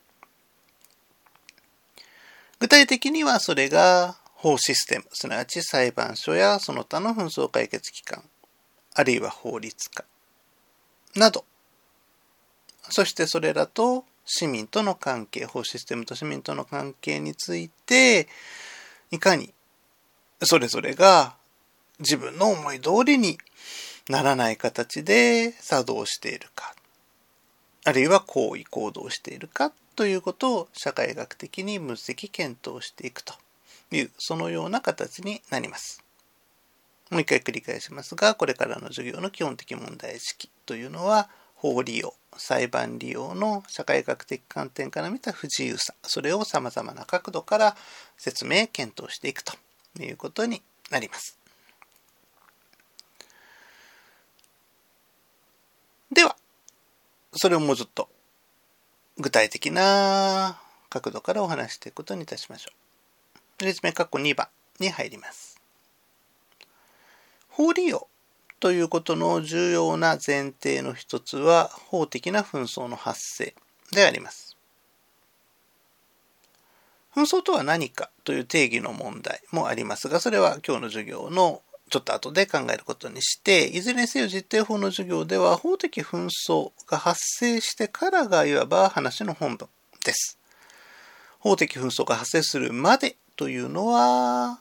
[2.60, 8.24] 具体的にはそれが法システム、すなわち裁判所やその他の紛争解決機関、
[8.96, 10.04] あるいは法律家
[11.16, 11.46] など、
[12.90, 18.28] そしてそれらと市民との関係、法システムと市民との関係について、
[19.10, 19.54] いかに
[20.44, 21.36] それぞれが
[22.00, 23.38] 自分の思い通りに
[24.10, 26.76] ならない形で作動しているか、
[27.86, 33.34] あるいは行為行動しているかということを社会学的に分析検討していくと
[33.92, 36.04] いうそのような形になります。
[37.10, 47.76] もう一回繰り返しますがこれからの授業の基本的問題意識というのは法利用裁判利用の社会学的観点から見た不自由さそれをさまざまな角度から
[48.16, 49.54] 説明検討していくと
[50.00, 51.38] いうことになります。
[56.12, 56.38] では
[57.34, 58.08] それをもうちょっと
[59.18, 62.72] 具体的な角度からお話していくことにいたしましょ
[63.60, 63.64] う。
[63.64, 64.48] 説明括弧2番
[64.80, 65.60] に入ります。
[67.50, 68.08] 法利用
[68.60, 73.54] ということの重要な前提の一つは法的な紛争の発生
[73.92, 74.58] であります。
[77.16, 89.70] 紛争とは何かという定義の問題もありますが、それは今日の授業のちょっと後で考えることにして、いずれにせよ実定法の授業では法的紛争が発生してからがいわば話の本文
[90.04, 90.38] です。
[91.40, 94.60] 法的紛争が発生するまでというのは、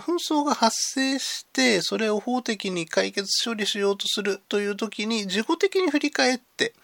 [0.00, 6.74] 紛争が発生してそれを法的に解決処理しようとするという時に自己的に振り返って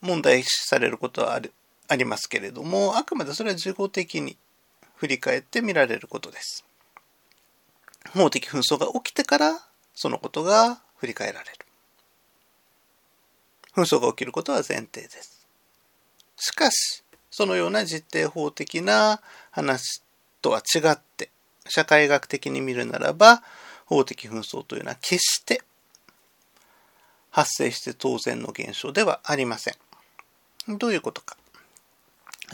[0.00, 1.52] 問題視されることはある
[1.88, 4.36] ありますけれどもあくまでそれは自己的に
[4.96, 6.64] 振り返って見られることです。
[8.14, 9.58] 法的紛争が起きてから
[9.94, 11.52] そのことが振り返られる。
[13.74, 15.46] 紛争が起きることは前提です。
[16.36, 20.02] しかし、そのような実定法的な話
[20.42, 21.30] とは違って、
[21.70, 23.42] 社会学的に見るならば、
[23.86, 25.62] 法的紛争というのは決して
[27.30, 30.78] 発生して当然の現象ではありません。
[30.78, 31.36] どういうことか。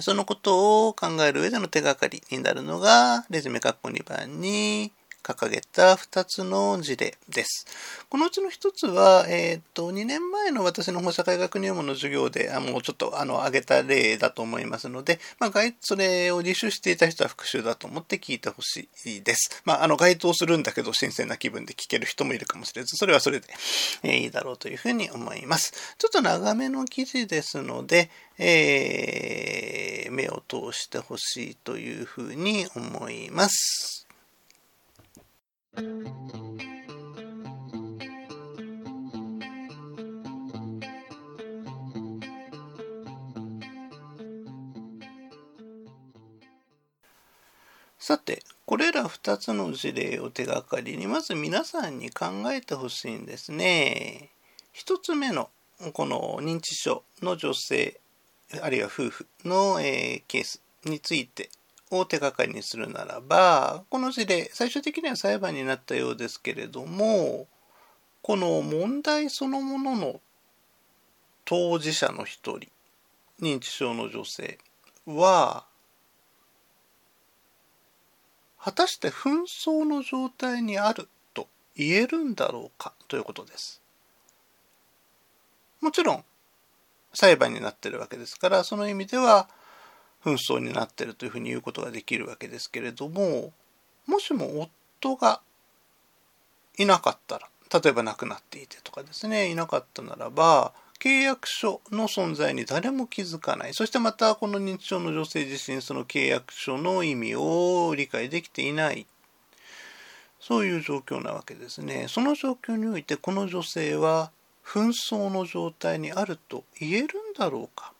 [0.01, 4.93] そのことを考える上での手がかりになるのが、レズメ括弧2番に
[5.27, 7.67] 掲げた2つの事例です。
[8.09, 19.63] このうちの1つは、えっ、ー、と、2年前の私の放射会学入門の授業で、あもうちょっと、あの、挙げた例だと思いますので、まあ、それを履修していた人は復習だと思って聞いてほしいです。
[19.65, 23.49] まあ、あの、該当するんだけど、新鮮な気分で聞ける人もいるかもしれず、それはそれで、
[24.05, 25.73] え、いいだろうというふうに思います。
[25.99, 34.06] ちょっと長めの記事ですので、えー、目を通してほしいというふうに思います。
[48.07, 54.31] さて、これら2つの事例を手がかりに、まず皆さんに考えてほしいんですね。
[54.77, 55.51] 1つ目の、
[55.93, 57.99] この認知症の女性、
[58.63, 61.51] あるいは夫婦の、えー、ケースについて
[61.91, 67.47] を手がかりにするならば、この事例、最終的には裁判になったようですけれども、
[68.23, 70.21] この問題そのものの
[71.45, 72.69] 当事者の一人、
[73.41, 74.59] 認知症の女性
[75.07, 75.67] は、
[78.59, 81.47] 果たして紛争の状態にあると
[81.77, 83.81] 言えるんだろうかということです。
[85.81, 86.25] もちろん
[87.15, 89.49] 裁判になってるわけですからその意味では
[90.27, 93.53] 紛争になってるというふうに言うことができるわけですけれども
[94.07, 94.69] もしも
[95.01, 95.41] 夫が
[96.77, 103.75] いなかったら例えば亡くなっていてとかですねいなかったならば契約書の存在に誰も気づかない。
[103.75, 109.07] そしてまたこの認知症の女性自身その契約書の意味を理解できていない。
[110.41, 112.07] そういう状況なわけですね。
[112.09, 114.31] その状況においてこの女性は
[114.65, 117.09] 紛争の状態にあると言えるん
[117.39, 117.93] だろうか。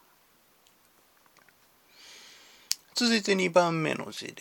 [2.97, 4.33] 続いて2番目の事例。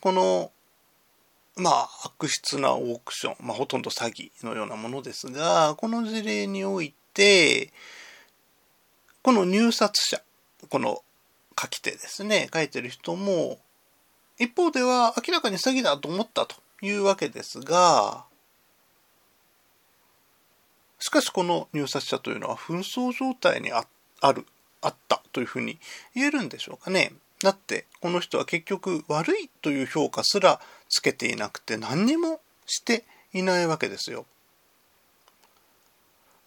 [0.00, 0.50] この
[1.54, 7.72] まあ、悪質なオークション、まあ、ほとんど詐欺のようなものですが、この事例において、
[9.22, 10.20] この入札者、
[10.68, 11.04] この
[11.60, 13.58] 書き手ですね、書いてる人も、
[14.38, 18.24] 一方では明らかに詐欺だと思ったというわけですが、
[20.98, 23.84] しかしこの入札者というのは紛争状態にあ
[24.32, 24.44] る、
[24.80, 25.78] あったというふうに
[26.16, 27.12] 言えるんでしょうかね。
[27.42, 34.26] だってこの人は結局悪いという評価すらつけていなくて何にもしていないわけですよ。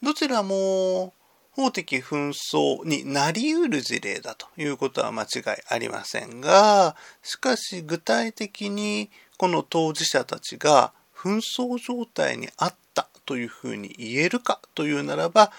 [0.01, 1.13] どちらも
[1.51, 5.27] 法的紛争になりうる事例だということは間違い
[5.67, 15.51] ありませんが、しかし具体的にこの当事者たちが紛争状態にあったというふうに言えるかというならば、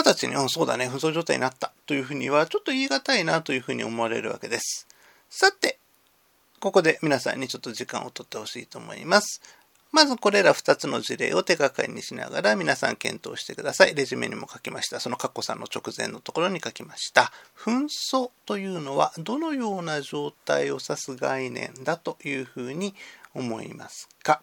[0.00, 4.86] 直ちに、うん、そうだね、紛争状態になったというふうには、ちょっと言い難いなというふうに思われるわけです。
[5.30, 5.78] さて、
[6.60, 9.40] ここで皆さんにちょっと時間をとってほしいと思います。
[9.92, 13.94] まずこれら2つの事例を手がかりにしながら皆さん検討してください。
[13.94, 15.00] レジュメにも書きました。
[15.00, 17.32] そのカッコさんの直前のところに書きました。
[17.56, 22.94] 紛争というのはどのような状態を指す概念だというふうに
[23.32, 24.42] 思いますか？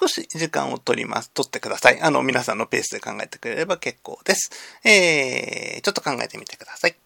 [0.00, 1.30] 少し時間を取ります。
[1.30, 2.00] 取ってください。
[2.00, 4.50] あの、皆さんのペースで考えてくれれば結構です。
[4.84, 6.96] えー、ちょっと考えてみてください。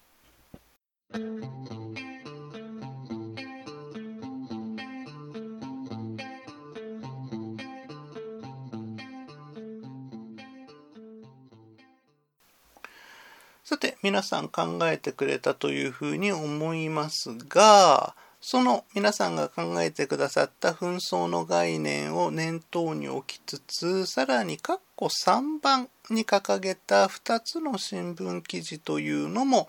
[13.65, 18.15] さて、皆さん考えてくれたというふうに思いますが、
[18.49, 29.69] その皆さんが考えてくださった紛争の概念を念頭に置きつつ、さらに括弧3番に掲げた2つの新聞記事というのも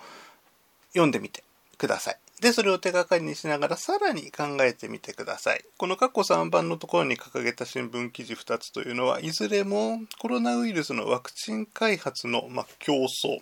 [0.90, 1.44] 読んでみて
[1.80, 2.20] ください。
[2.40, 5.66] で、それを手がかりにしながらさらに考えてみてください。
[5.80, 13.40] この括弧3番のところに掲げた新聞記事2つというのは、いずれもコロナウイルスのワクチン開発の、ま競争、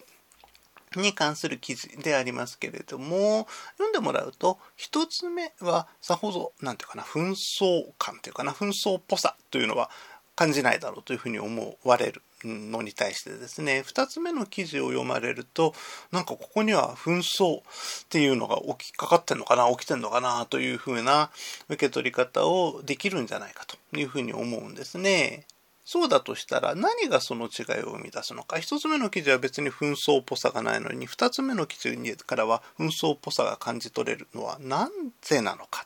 [1.01, 9.89] に関する記事でありますけれども、読んでもらうと、一つ目はさほど、なんていうかな、紛争感というかな、紛争っぽさというのは
[10.35, 15.73] 感じないだろうというふうに思われるのに対してですね、二つ目の記事を読まれると、
[16.11, 17.61] なんかここには紛争っ
[18.09, 21.31] ていうのが起きかかってんのかな、起きてんのかなというふうな
[21.69, 25.45] 受け取り方をできるんじゃないかというふうに思うんですね。
[25.85, 28.57] そうだとしたら何がその違いを生み出すのか。
[28.57, 34.89] 一つ目の記事は別に紛争っぽさがないのに、二つ目の記事からは紛争っぽさが感じ取れるのはな
[35.21, 35.85] ぜなのか。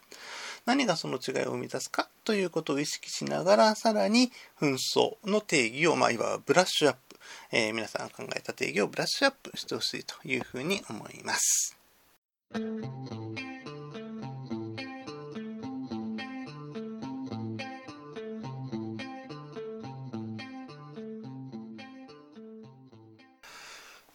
[0.66, 4.32] 何がその違いを生み出すかということを意識しながら、さらに
[4.62, 7.18] 紛争の定義を、まあ、いわばブラッシュアップ、
[7.52, 11.76] えー、皆さんが考えた定義をブラッシュアップしてほしいというふうに思います。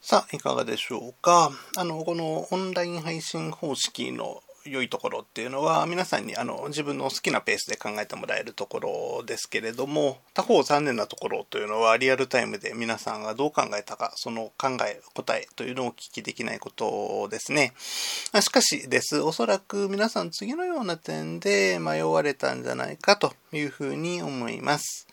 [0.07, 1.49] さあ、いかがでしょうか。
[1.75, 8.79] あの、このオンライン配信方式の良いところっていうのは皆さんにあの自分の好きなペースで考えてもらえるとこ
[9.19, 17.73] ろですけれども他方残念なところというのはリアルタイムで皆さんがどう考えたかその考え答えというのをお聞きできないことですね。
[17.77, 19.19] しかしです。
[19.19, 25.07] おそらく皆さん次のような点で迷われたんじゃないかというふうに思います。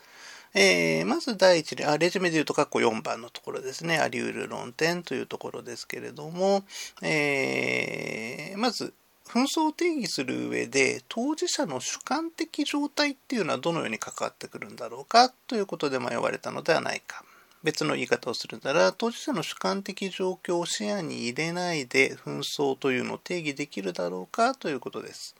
[0.53, 3.97] えー、まず第一例、あ、レジュメで言うと、括弧4番のところですね。
[3.97, 6.63] あり得る論点というところですけれども、
[7.01, 8.93] えー、まず、
[9.25, 15.29] 紛争を定義する上で、当事者の主観的状態っていうのはどのように関わってくるんだろうか？
[15.47, 17.23] ということで迷われたのではないか。
[17.63, 24.53] 別の言い方をするなら、当事者の主観的状況を視野に入れないで紛争というのを定義できるだろうか？
[24.53, 25.35] ということです。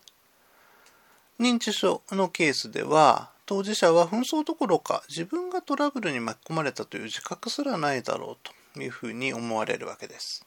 [1.39, 10.43] 認知症のケースでは、当事者は紛争どころか自分がトラブルに巻き込まれたという自覚すらないだろうというふうに思われるわけです。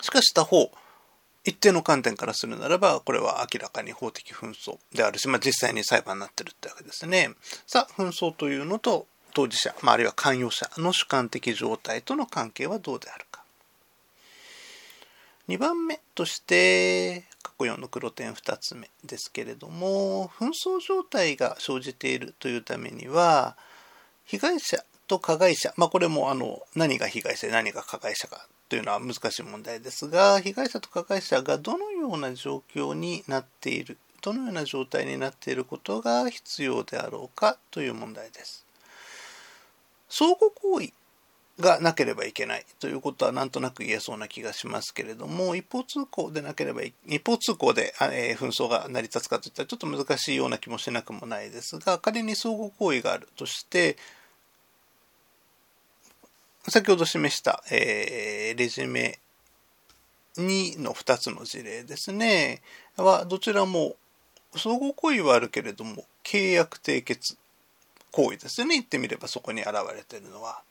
[0.00, 0.70] しかし他方、
[1.44, 7.32] 一定の観点からするならば、これは明らかに法的紛争であるし、まあ、実際に裁判になってるってわけですね。
[7.66, 13.42] さあ、紛争というのと当事者、まあ、あるいは関与者の主観的状態との関係はどうであるか。
[15.50, 23.56] 2番目として、過去4の黒点2つ目ですけれども紛争状態が生じているというためには
[24.24, 38.66] 被害者と加害者、まあ、これもあの何が被害者で何が加害者かというのは難しい問題ですが被害者と加害者がどのような状況になっているどのような状態になっていることが必要であろうかという問題です。
[40.08, 40.92] 相互行為
[41.60, 53.96] がなければいけないということはなんとなく言えそうな気がしますけれども一方通行でなければ一方通行で、え紛争が成り立つかといったらちょっと難しいような気もしなくもないですが仮に相互行為があるとして
[56.68, 59.18] 先ほど示した、えー、レジュメ
[60.36, 62.62] 2の2つの事例ですね
[62.96, 63.96] はどちらも
[64.54, 67.36] 相互行為はあるけれども契約締結
[68.12, 70.62] 行為ですよね言ってみればそこに現れているのは。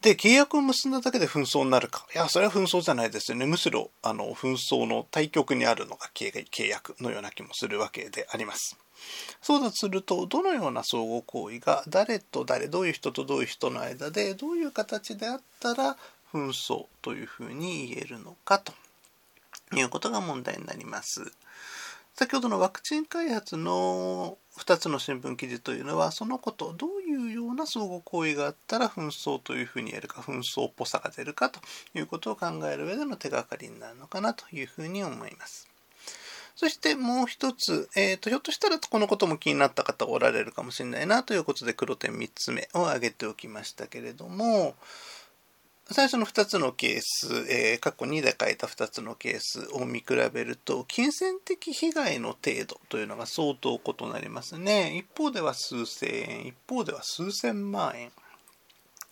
[0.00, 2.06] で、契約を結んだだけで紛争になるか。
[2.14, 3.44] いや、それは紛争じゃないですよね。
[3.44, 8.78] むしろ、あの、紛争の対極にあるのが契約のような気もするわけであります。
[9.42, 15.98] そうだとすると、どのような相互行為が誰と誰、どういう人とどういう人の間で、どういう形であったら
[16.32, 18.72] 紛争というふうに言えるのかと
[19.76, 21.30] いうことが問題になります。
[22.20, 31.60] 先ほどのワクチン開発の2つの新聞記事というのはそのことどういうような相互行為があったら紛争というふうにやるか紛争っぽさが出るかと
[31.94, 35.66] いうことを考える上での手がかりになるのかなというふうに思います。
[36.56, 44.74] そしてもう一つ、えーと、ひょっとしたらこのことも気になった方おられるかもしれないなということで黒点3つ目を挙げておきましたけれども、
[45.92, 54.96] 最初の2つのケース、えー、過去2で書いた2つのケースを見比べると、金銭的被害の程度というのが相当異なりますね。
[54.96, 58.12] 一方では数千円、一方では数千万円。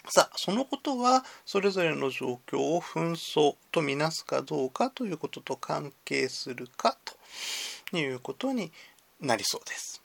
[0.08, 6.96] さあ、そのことは、それぞれの状況を紛争とみなすかどうかということと関係するか
[7.90, 8.70] ということに
[9.20, 9.97] なりそうです。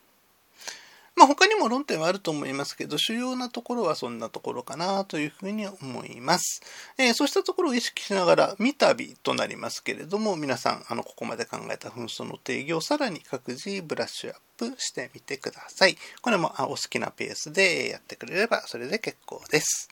[1.16, 6.60] まあ、他にも論点はあると思いますけど、主要なところはそんなところかなというふうに思います。
[6.98, 15.96] えー、そうしたところを意識しながら、見旅となりますけれども、皆さん、あの、ここまで考えた紛争の定義をさらに各自ブラッシュアップしてみてください。
[16.20, 19.88] これもあお好きなペースでやってくれれば、それで結構です。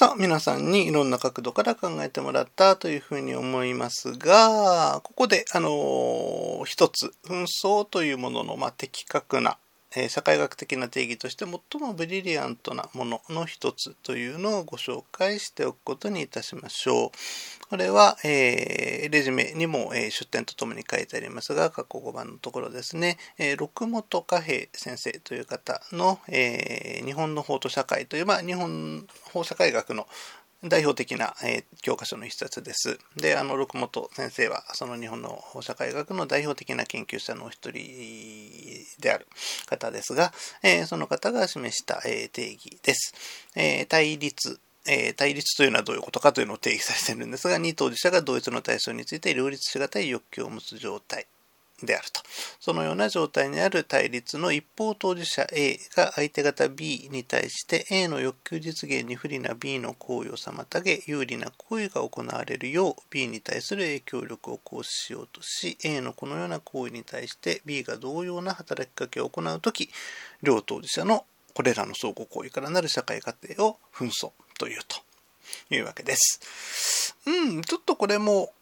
[0.00, 9.58] さあ、皆さんにいろんな角度から考えてもらったというふうに思いますが、ここで、あのー、一つ、紛争というものの、まあ、的確な
[9.96, 17.10] え社会学的な定義として最もブリリアントなものの一つというのをご紹介しておくことにいたしましょう。
[17.70, 30.06] これは、えー、レジュメにも、えー、出典とともに書いてありますが、過去5番のところですね、えー、六本貨幣先生という方の、えー、日本の法と社会という、まあ、日本法社会学の
[30.64, 32.98] 代表的な、えー、教科書の一冊です。
[33.16, 37.74] で、あの、六本先生は、その日本の社会学の代表的な研究者のお一人
[39.00, 39.28] である
[39.66, 40.32] 方ですが、
[40.62, 43.14] えー、その方が示した、えー、定義です。
[43.54, 51.26] え対立、え対立というのはどういうことかというのを定義されているんですが、二当事者が同一の対象について両立しがたい欲求を持つ状態。
[51.82, 52.22] であると。
[52.60, 69.88] そのような状態にある対立の一方当事者 A が相手方 B に対して A の欲求実現に不利な B の行為を妨げ有利な行為が行われるよう B に対する影響力を行使しようとし A のこのような行為に対して B が同様な働きかけを行うとき
[70.42, 71.24] 両当事者の
[71.54, 77.16] これらの相互行為からなる社会過程を紛争というというわけです。
[77.26, 78.52] うん、ちょっとこれも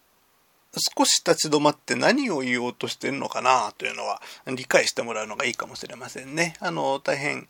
[0.80, 6.54] 少し立ち止まって何を言おうとしてるのかなというのは理解してもらうのがいいかもしれませんね。
[6.60, 7.48] あの、大変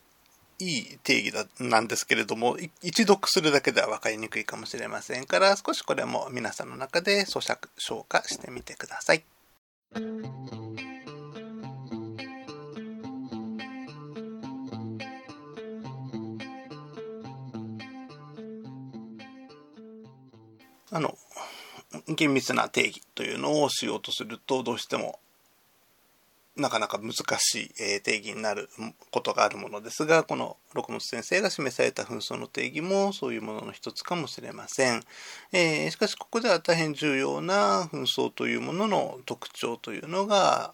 [0.59, 9.23] いい定義だなんですけれども、一読するだけでは分かりにくいかもしれませんから、少しこれも皆さんの中で咀嚼、消化してみてください。
[20.89, 21.17] あの、
[22.07, 25.19] 厳密な定義というのをしようとするとどうしても
[26.57, 28.69] なかなか難しい定義になる
[29.11, 35.03] ことがあるものですがこの六本先生が示された紛争の定義もそういうものの一つかもしれません、
[35.51, 40.73] えー、しかしここでは大変重要な紛争というものの特徴というのが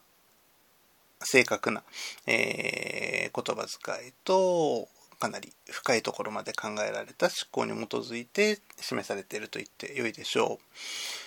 [1.21, 1.83] 正確な、
[2.27, 4.87] えー、言葉遣いと
[5.19, 11.22] かなり深いところまで考えられた思考に基づいて示されていると言ってよいでしょう。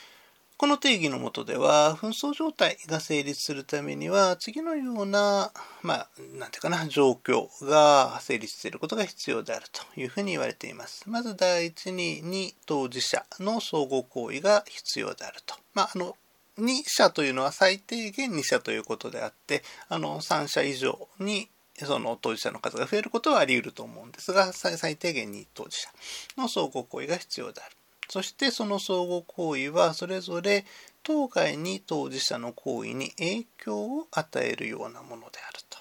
[0.58, 5.52] この定義のもとでは、紛争状態が成立するためには、次のような、
[5.82, 11.04] まあ、なんていうかな、状況が成立していることが必要であるというふうに言われています。
[11.10, 15.56] まず第一に、2当事者の相互行為が必要であると。
[15.74, 16.16] まあ、あの、
[16.58, 21.50] 2社というのは最低限2社ということであって、あの、3社以上に
[21.84, 25.90] その当事者の数が増えることはあり得ると思うんですが、最低限に当事者
[26.38, 27.75] の相互行為が必要である。
[28.08, 30.64] そしてその相互行為はそれぞれ
[31.02, 35.76] 当該に当事者の行為に影響を与えるようなものであると。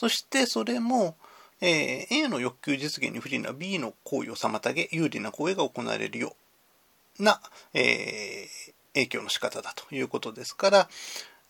[0.00, 1.14] そしてそれも、
[1.60, 6.34] えー、A の欲求実現に不利な B の行為を妨げ有利な行為が行われるよ
[7.18, 7.38] うな、
[7.74, 10.88] えー、影響の仕方だということですから、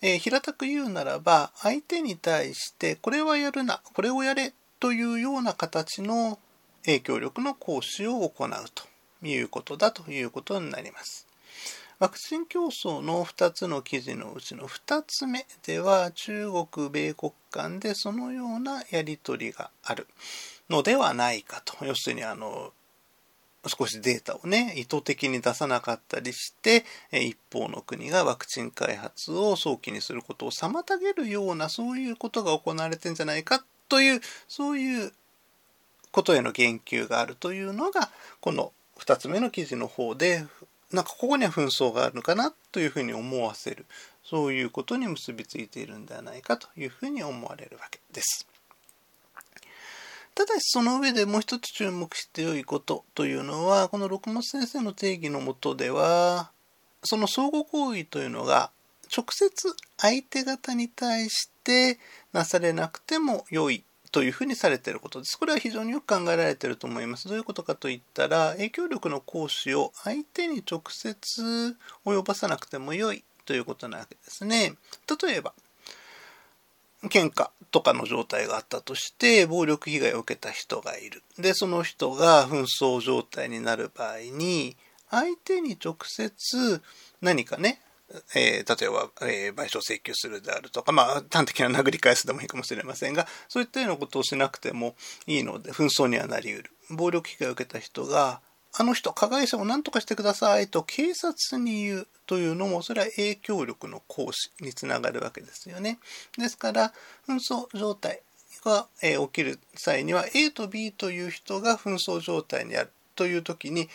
[0.02, 6.40] えー、平たく言うならば相手に対してこれはやるなこれをやれというような形の
[6.86, 8.84] 影響力の行使を行うと
[9.26, 11.26] いうことだということになります。
[11.98, 20.06] ワクチン競争の2つの記事のうちの2つ目では中国、米国間でそのようなやり取りがある
[20.70, 21.84] のではないかと。
[21.84, 22.72] 要するにあの
[23.66, 35.12] 少しデータをね、意図的に出さなかったりして、一方の国がワクチン開発を早期にすることを妨げるような、そういうことが行われてんじゃないかという、そういう
[36.12, 40.44] ことへの言及があるというのが、この2つ目の記事の方で、
[40.92, 43.86] なんかここには紛争があるのかなというふうに思わせる、
[44.24, 48.46] そういうことに結びついているんではないかというふうに思われるわけです。
[50.34, 56.50] ただしその上でもう一つ注目して良いことというのは、この六本先生の定義のもとでは、
[57.04, 58.70] その相互行為というのが
[59.16, 59.50] 直接
[59.96, 61.98] 相手方に対して
[62.32, 65.38] なされなくても良いというふうにされていることです。
[65.38, 67.28] これは非常によく考えられていると思います。
[67.28, 74.74] どういうことかといったら、影響力の行使を相手に直接及ばさなくても良いということなわけですね。
[75.22, 75.54] 例えば、
[77.04, 81.22] 喧嘩とかの状態があったとして、暴力被害を受けた人がいる。
[81.38, 84.76] で、その人が紛争状態になる場合に、
[85.10, 86.82] 相手に直接
[87.20, 87.80] 何かね、
[88.34, 94.94] えー、例えば、えー、賠償請求するであるとか、まあ、端的な殴り返すでもいいかもしれませんが、そういったようなことをしなくても
[95.26, 96.70] いいので、紛争にはなり得る。
[96.90, 98.40] 暴力被害を受けた人が、
[98.72, 105.98] あの人、加害者を何とかしてくださいと警察に言うというのも、それは影響力の行使につながるわけですよね。
[106.38, 106.92] ですから、
[107.28, 108.22] 紛争状態
[108.64, 113.88] が、え起きる際には、A と B という人が紛争状態にあるという時に、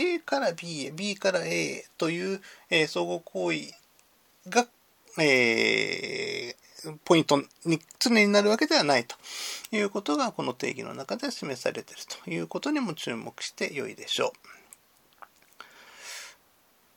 [0.00, 2.40] A から B へ、B から A へという、
[2.70, 3.72] え相互行為
[4.48, 4.66] が、
[5.18, 9.16] えー、ポイントに常になるわけではないと
[9.72, 14.30] いうことがこの定義の中で示されているということにも注目してよいでしょう。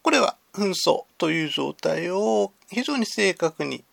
[0.01, 3.83] これは紛争という状態を非常に正確に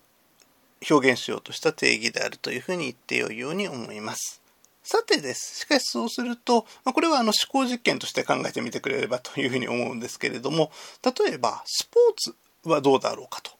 [0.88, 4.39] 表現しようとした定義であるというふうに言ってよいように思います。
[4.82, 5.60] さてです。
[5.60, 10.72] しかしそうすると、これはあの思考実験として考えてみてくれればというふうに思うんですけれども、
[11.04, 13.59] 例えばスポーツはどうだろうかと。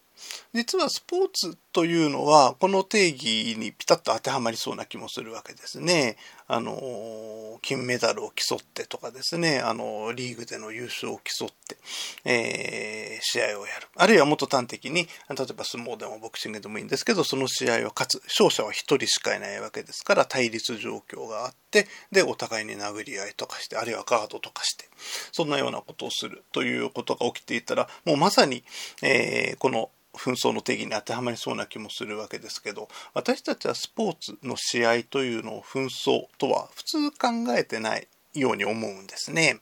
[0.53, 6.17] 実はスポーツというのはこの定義にピタッと当てはまりそうな気もするわけですね。
[6.53, 11.77] あの金メダルを競ってとかですねあのリーグでの優勝を競って、
[12.25, 15.05] えー、試合をやるあるいはもっと端的に例
[15.49, 24.89] えば相撲でもボクシングでもいいんですけどその試合を勝つ勝者は1人しかいないわけですから対立状況があってでお互いに殴り合いとかしてあるいはガードとかして
[25.31, 28.65] そんなようなことをするということが起きていたらもうまさに、
[29.01, 39.59] えー、この紛争の定義に当てはまりそうな気もするわけですけど私たちはスポーツの試合というのを紛争とは普通考えてないように思うんですね。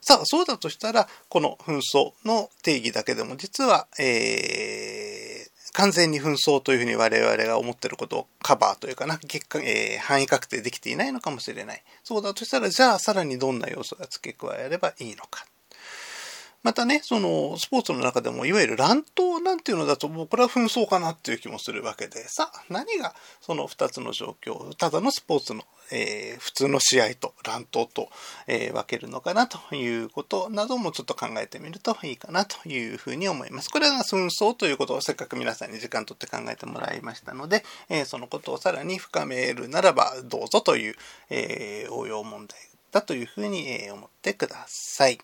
[0.00, 11.82] さあ、そうだとしたら、この紛争の定義だけでも実は、えー、完全に紛争というふうに我々が思っていることをカバーというかな、結果、えー、範囲確定できていないのかもしれない。
[12.04, 15.46] そうだとしたら、じゃあさらにどんな要素が付け加えればいいのか。
[16.62, 28.10] またね、その、スポーツの中でも、いわゆる乱闘なんていうのだと、もうこれは紛争かなっていう気もするわけで、さあ、何がその2つの状況、ただのスポーツの、えー、普通の試合と乱闘と、
[28.46, 33.70] えー、分けるのかなということなどもちょっと考えてみるといいかなというふうに思います。
[33.70, 40.94] これが紛争ということをせっかく皆さんに時間とって考えてもらいましたので、えー、そのことをさらに深めるならばどうぞという、
[41.30, 42.58] え応用問題
[42.92, 45.18] だというふうに思ってください。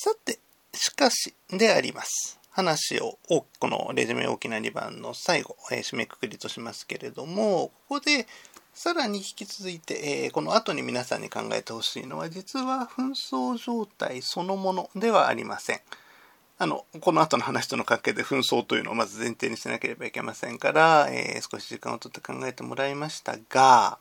[0.00, 0.38] さて、
[0.74, 2.38] しかしであります。
[2.50, 3.18] 話を、
[3.58, 8.28] このレジュメ大きな2番の最後、えー、締めくくりとしますけれども、ここで
[8.72, 15.80] さらに引き続いて、えー、この後に皆さんに考えてほしいのは実は紛争状態そのものではありません。
[16.58, 23.98] あの、この後の話との関係で紛争というのをまず前提にしなければいけませんから、えー、少し時間をとって考えてもらいましたが、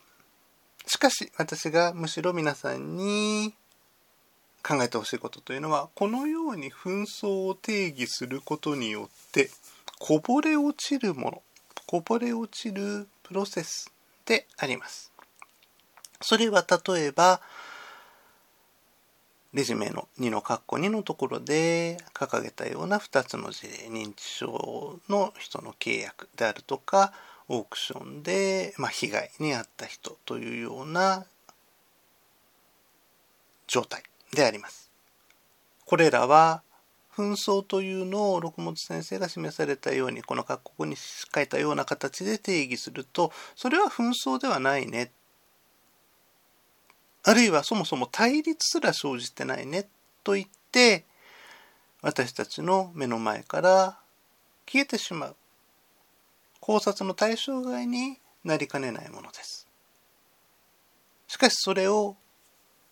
[0.85, 3.55] しかし私がむしろ皆さんに
[4.63, 9.49] 考えてほしいことというのは、このように紛争を定義することによって、
[9.99, 11.41] こぼれ落ちるもの、
[11.85, 13.91] こぼれ落ちるプロセス
[14.25, 15.11] であります。
[16.21, 17.41] それは例えば、
[19.53, 27.13] レジュメの2の括弧2のところで掲げたような2つの事例、認知症の人の契約であるとか、
[27.47, 31.25] オークションで、まあ、被害に遭った人というような
[33.67, 34.03] 状態
[34.33, 34.91] であります。
[35.85, 36.61] これらは
[37.15, 45.11] 紛争というのを六本先生が示されたようにこの各国に書いたような形で定義するとそれは紛争ではないね。
[47.23, 49.87] あるいはそもそも対立すら生じてないね。
[50.23, 51.05] と言って
[52.01, 53.97] 私たちの目の前から
[54.65, 55.35] 消えてしまう。
[56.59, 59.67] 考察の対象外になりかねないものです。
[61.27, 62.15] しかしそれを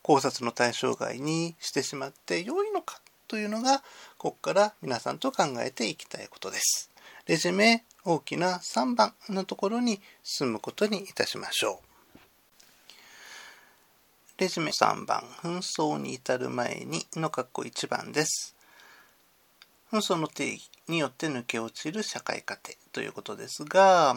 [0.06, 3.80] 考察の対象外にしてしまって良いのかというのが
[4.20, 6.91] ここから皆さんと考えていきたいことです
[7.26, 11.86] レジュメ大きな3番のところに進むことにいたしましょう
[14.38, 18.53] レジュメ3番、紛争に至る前にの括弧1番です。
[19.89, 24.14] 紛争の定義によって抜け落ちる社会過程ということですが、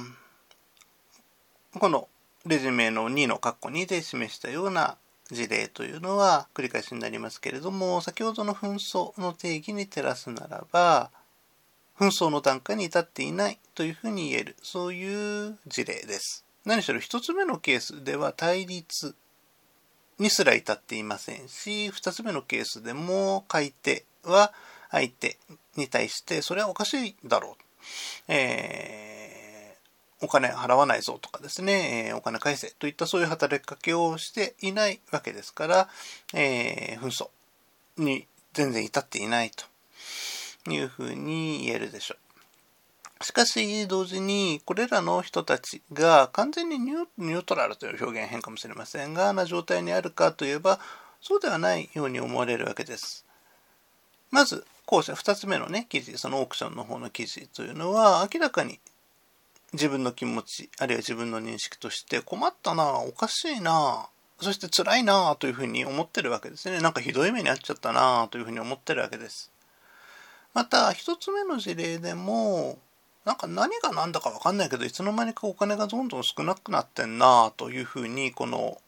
[1.78, 2.08] この
[2.44, 4.98] レジュメの2の括弧2で示したような
[5.30, 11.10] 事例というのは繰り返しになりますけれども、先ほどの紛争の定義に照らすならば、
[11.98, 16.44] 紛争の段階に至っていないというふうに言える、そういう事例です。
[16.64, 19.14] 何しろ1つ目のケースでは対立
[20.18, 24.52] にすら至っていませんし、2つ目のケースでも買い手は
[24.90, 25.38] 相手
[25.76, 27.64] に対してそれはおかしいだろう。
[28.28, 29.17] えー、
[30.20, 35.88] お金払わないぞとかですね、えお金返せといったそういう働きかけをしていないわけですから、
[36.34, 37.28] えー、紛争
[38.02, 39.64] に全然至っていないと
[40.72, 42.16] いうふうに言えるでしょ
[43.20, 43.24] う。
[43.24, 50.78] しかし、同時に、これらの人たちが完全にニュートラルという表現変かもしれませんが、な状態にあるかといえば、
[51.20, 53.24] そうではないように思われるわけです。
[54.30, 58.78] まず、後者2つ目のね、記事、そのオークションの方の記事というのは、明らかに
[59.72, 64.08] 自分の気持ち、あるいは自分の認識として困ったな、おかしいな、
[64.40, 66.80] そして辛いなというふうに思ってるわけですね。
[66.80, 69.50] なんかひどい目に遭っちゃったなというふうに思ってるわけです。
[70.54, 72.78] また、一つ目の事例でも、
[73.28, 78.80] なんか何が何だか分かんないけどいつの間にかお金がどんどん少なくなってんなというふうにこの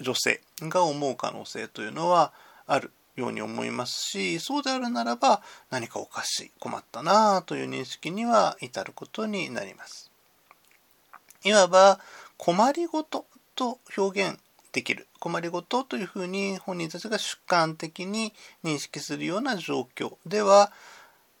[0.00, 2.32] 女性が思う可能性というのは
[2.66, 10.07] あるように思いますしそうであるならば何かおかしい困ったなという認識には至ることになります。
[11.44, 12.00] いわば
[12.36, 14.38] 困りごとと表現
[14.72, 18.32] できる困りごとというふうに本人たちが主観的に
[18.64, 20.72] 認識するような状況では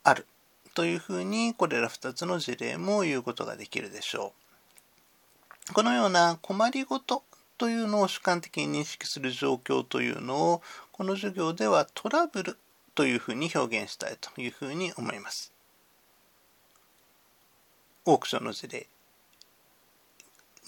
[0.02, 0.26] ある
[0.74, 4.32] というふうにこれら2つの事例も言うことができるでしょ
[5.70, 5.74] う。
[5.74, 7.22] このような困りごと
[7.58, 12.58] というのを主観的に認識する状況というのをこの授業ではトラブル
[12.94, 15.52] というふうに表現したいというふうに思います。
[18.06, 18.86] オークションの事例、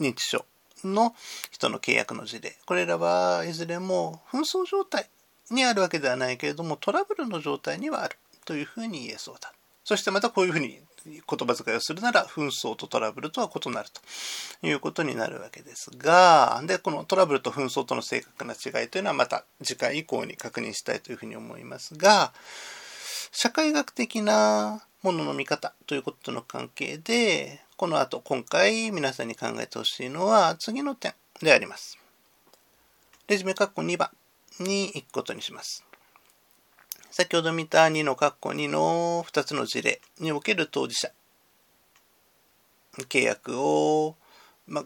[0.03, 0.45] 認知症
[0.85, 1.15] の
[1.51, 5.09] 人の契約の事例、これらはいずれも紛争状態
[5.51, 9.53] にあるわけではないけれどもトラブルの状態にはあるというふうに言えそうだ。
[9.85, 22.33] そしてまたこういうふうに言葉遣いをするなら紛争とトラブルとは異なるということになるわけですが、で、このトラブルと紛争との正確な違いというのはまた次回以降に確認したいというふうに思いますが、
[23.33, 31.99] 社会学的なものの見方ということとの関係で、この後今回皆さんに考えてほしいのは次の点であります。
[33.27, 34.11] レジュメ括弧2番
[34.59, 35.83] に行くことにします。
[37.11, 41.11] 先ほど見た2の括弧2の2つの事例における当事者、
[43.09, 44.15] 契約を、
[44.67, 44.85] まあ、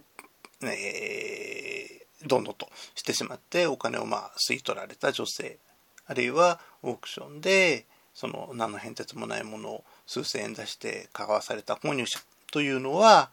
[0.62, 5.58] えー、どんどんとしてしまってお金をまあ吸い取られた女性、
[6.06, 12.20] あるいはオークションでその何の変哲もないものを数千円出して買わされた購入者
[12.50, 13.30] というのは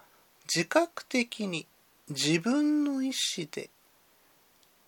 [0.54, 1.66] 自覚的に
[2.10, 3.70] 自分の意思で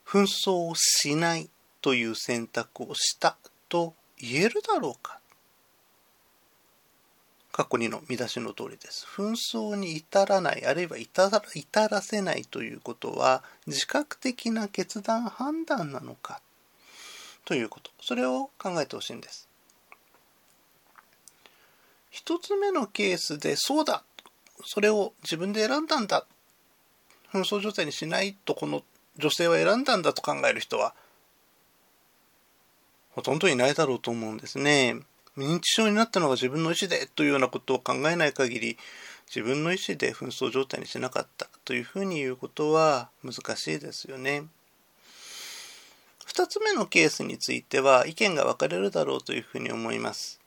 [0.05, 1.49] 紛争をしない
[1.81, 3.37] という選択をした
[3.69, 5.19] と言えるだろうか
[7.53, 9.05] 過去2の見出しの通りです。
[9.05, 11.29] 紛争に至らない、あるいは至
[11.87, 16.41] らせないということは、自覚的な決断判断なのか
[17.45, 17.91] ということ。
[18.01, 19.47] それを考えてほしいんです。
[22.09, 24.03] 一つ目のケースで、そうだ
[24.65, 26.25] それを自分で選んだんだ
[27.31, 28.83] 紛争状態にしないとこの
[29.17, 30.93] 女性は選んだんだと考える人は
[33.11, 34.97] ほとんどいないだろうと思うんですね。
[35.37, 38.77] 認知症になったのが自分の意思でというようなことを考えない限り
[39.27, 44.43] 自分の意思で紛争状態にしなかったというふうに言うことは難しいですよね。
[46.27, 50.39] 2つ目のケースについては意見が分かれるだろうというふうに思います。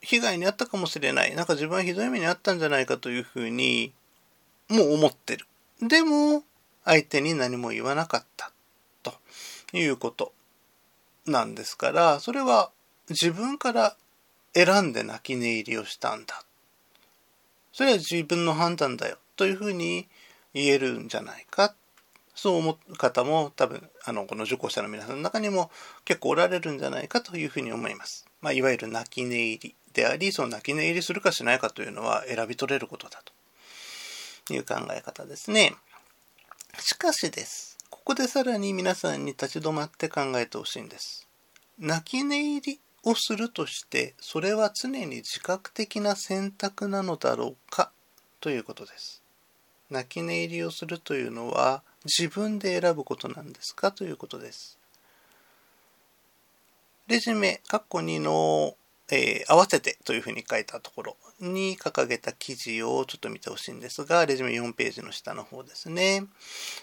[0.00, 1.34] 被害に遭ったかもしれない。
[1.34, 3.92] なんか自分はひどい目に遭ったんじゃないかというふうに
[4.68, 5.46] もう思ってる。
[5.80, 6.42] でも
[6.84, 8.52] 相手に何も言わなかった
[9.02, 9.14] と
[9.72, 10.32] いうこと
[11.26, 12.70] なんですから、それは
[13.08, 13.96] 自分から
[14.54, 16.42] 選んで泣き寝入りをしたんだ。
[17.72, 20.08] それは自分の判断だよというふうに
[20.54, 21.74] 言えるんじゃないか。
[22.34, 25.70] そう思う方も多分、あの、この受講者の皆さんの中にも
[26.04, 28.26] 結構おられるんじゃないかというふうに思います。
[28.40, 33.20] まあ、いわゆる泣き寝入りであり、その泣き寝入りするかしないかというのは選び取れることだ
[34.46, 35.74] という考え方ですね。
[36.78, 37.76] しかしです。
[37.90, 41.26] ここでさらに皆さんに立ち止まって考えてほしいんです。
[41.80, 47.90] 泣き寝入りをするとして、それは常に自覚的な選択なのだろうか
[48.40, 49.20] ということです。
[49.90, 54.78] 泣き寝入りをするというのは自分で選ぶことなんですかということです。
[57.08, 58.76] レジュメ、括弧2の
[59.10, 66.24] えー、合わせてというふうに書いたところに掲げた記事をちょっと見てほしいんですが、レジュメ4ページの下の方ですね。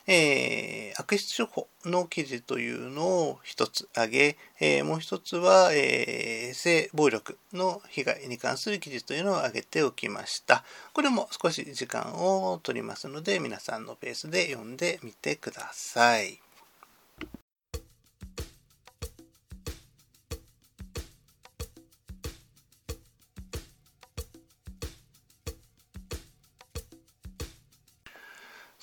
[0.07, 10.63] えー、悪質処方の記事というのを一つ挙げ、えー、もう一つは、えー、性暴力の被害に関する記事というのを挙げておきました。
[10.93, 16.44] これも少し時間を取りますので、皆さんのペースで読んでみてください。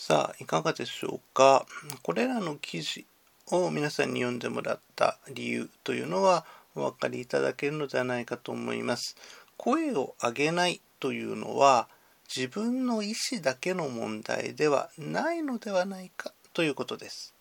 [0.04, 1.64] さあ、いかがでしょうか？
[2.02, 3.06] これらの記事
[3.52, 6.44] を皆さんに読んでもらった理由というのは
[6.74, 9.14] お分かりいただけるのではないかと思います。
[9.56, 11.86] 声を上げないというのは
[12.34, 17.32] 自分の意思だけの問題ではないのではないかということです。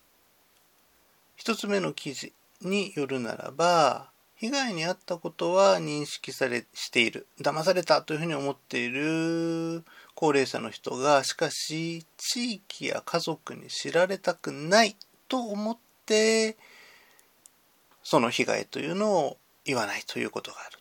[1.38, 2.32] 一つ目の記事
[2.62, 4.12] によるならば、
[4.42, 7.28] 被害に遭ったことは認識されしている。
[7.40, 9.84] 騙されたというふうに思っている
[10.16, 14.96] 高齢者の人がしかし地域や家族に知られたくない
[15.28, 15.78] と思っ
[16.08, 16.58] て
[18.02, 20.80] その被害というのを言わないということがある。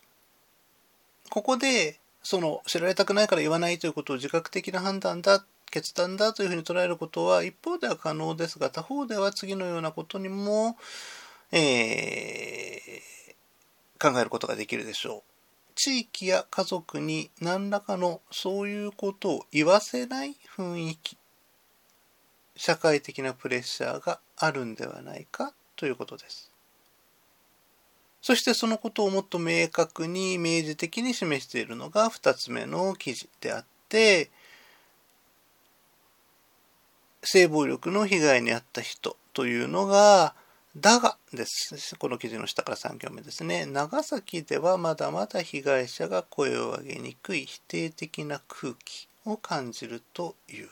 [1.29, 10.77] ここでその知られたくないから言わないということを自覚的な判断だ決断だというふうに捉えることは一方では可能ですが他方では次のようなことにも、
[11.51, 13.20] えー、
[14.01, 15.31] 考えることができるでしょう。
[15.75, 21.17] 地域や家族に何らかのそういうことを言わせない雰囲気
[22.55, 26.51] 社会的なプレッシャーがあるんではないかということです
[28.21, 34.29] そしてそのことをもっと明確に明示的に示しているのが2つ目の記事であって
[37.23, 40.35] 性暴力の被害に遭った人というのが
[40.77, 41.97] だがです。
[41.97, 43.65] この記事の下から3行目ですね。
[43.65, 50.69] 長崎ではまだまだ被害者が声を上げにくい否定的な空気を感じるという。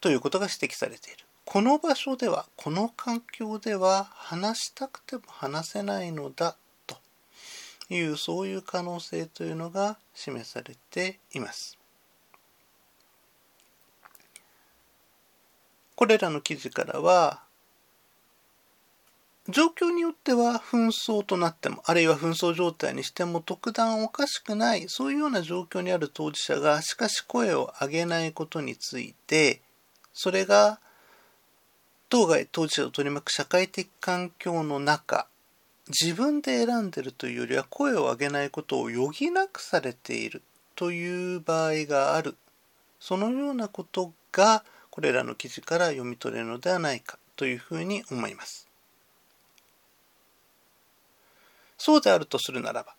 [0.00, 1.26] ということが指摘されている。
[1.44, 6.56] この場所では、この環境では話したくても話せないのだ
[6.86, 6.96] と
[7.90, 11.76] いう、そういう可能性というのが示されています。
[15.94, 17.42] これらの記事からは、
[19.48, 29.60] 状況によっては紛争となっても、あるいは紛争状態にしても特段おかしくない、そういうような状況にある当事者が、しかし声を上げないことについて、
[30.14, 30.78] それが
[32.08, 35.26] 当該当事者を取り巻く社会的環境の中、
[35.88, 40.42] 自分で選んでるというよりは声を上げないことを余儀なくされている
[40.76, 42.36] という場合がある。
[43.00, 48.68] そのようなことがこれらの記事から読み取れるのではないかというふうに思います。
[51.84, 52.94] そうであるとするならば、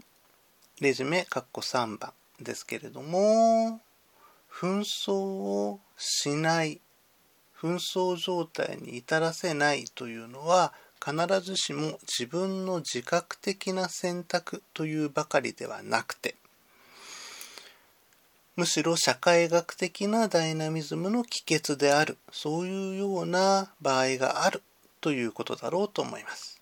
[0.81, 2.11] レジュメ、括弧3番
[2.41, 3.79] ですけれども、
[4.51, 6.81] 紛争をしない、
[7.57, 16.35] 紛争状態に至らせないというのは、必ずしも自分の自覚的な選択というばかりではなくて、
[18.57, 24.61] むしろ社会学的なダイナミズムの帰結である、そういうような場合がある
[24.99, 26.52] ということだろうと思います。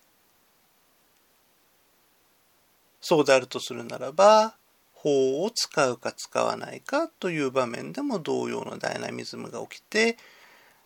[3.01, 4.55] そうであるとするならば、
[4.93, 10.17] 法を使うか使わないかという場面でも同様のダイナミズムが起きて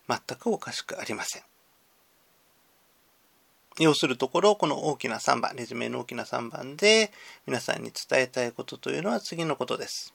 [0.08, 1.44] 全くおかしくありません。
[3.78, 7.12] 要するところ、この大きな3番、レジュメの大きな3番で
[7.46, 10.14] 皆さんに伝えたいことというのは次のことです。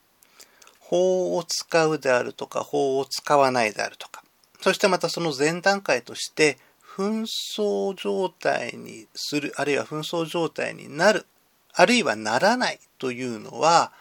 [0.79, 4.25] 法を使うであるとか、法を使わないであるとか、
[4.63, 6.59] そしてまたその前段階として、
[6.97, 7.27] 紛
[7.57, 11.27] 争状態にする、あるいは紛争状態になる
[11.73, 13.93] あるいはならないというのは、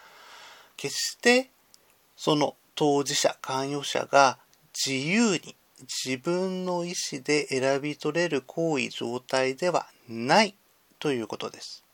[0.76, 1.50] 決して
[2.16, 4.38] その当事者、関与者が
[4.74, 5.56] 自由に
[6.04, 10.54] 自分の意思で選び取れる行為状態ではない
[10.98, 11.84] ということです。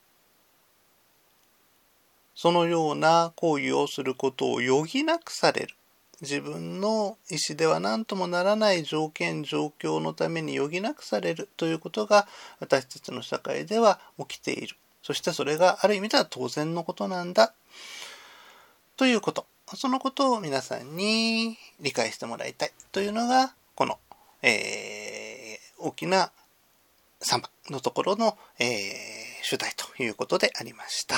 [2.34, 5.74] そのような行為をすることを余儀なくされる。
[6.20, 12.26] 自分の意思では何ともならない条件状況のために余儀なくされるということが
[12.58, 14.76] 私たちの社会では起きている
[15.06, 17.54] そしてそれがある意味では当然のことなんだ。
[18.96, 19.46] ということ。
[19.76, 24.00] そのことを皆さんに理解してもらいたいというのが、この、
[24.42, 26.32] えー、大きな
[27.20, 28.68] 3番のところの、えー、
[29.42, 31.14] 主題ということでありました。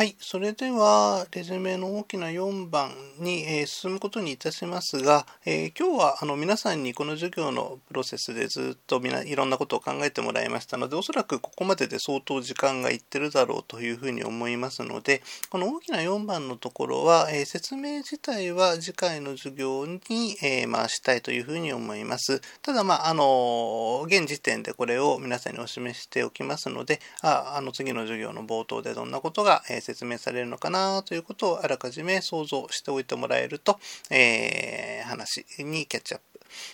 [0.00, 0.16] はい。
[0.18, 15.20] それでは、レジュメの大きな4番に、えー、進むことにいたしますが、えー、今日はあの皆さんにこの授業のプロセスでずっとみないろんなことを考えてもらいましたので、おそらくここまでで相当時間がいってるだろうというふうに思いますので、
[15.50, 22.40] この大きな4番のところは、えー、説明自体は次回の授業に、え回したいというふうに思います。
[22.62, 33.78] ただ、まあ、あの、現時点でこれを皆さんにお示しておきますので、ああの次の授業の冒頭でどんなことが、えー説明されるのかなということをあらかじめ想像しておいてもらえると、
[34.10, 36.30] えー、話にキャッチアップ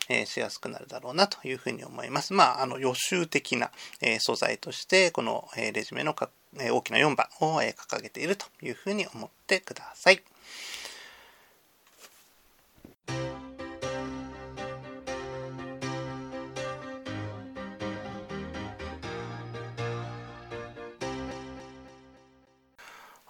[0.08, 2.32] えー、しやすくなるだろうなというふうに思います。
[2.32, 10.22] まあ、あの予習的な、えー、素材としてこの、えー、レジュメのか、え大きな4番を、え掲げているというふうに思ってください。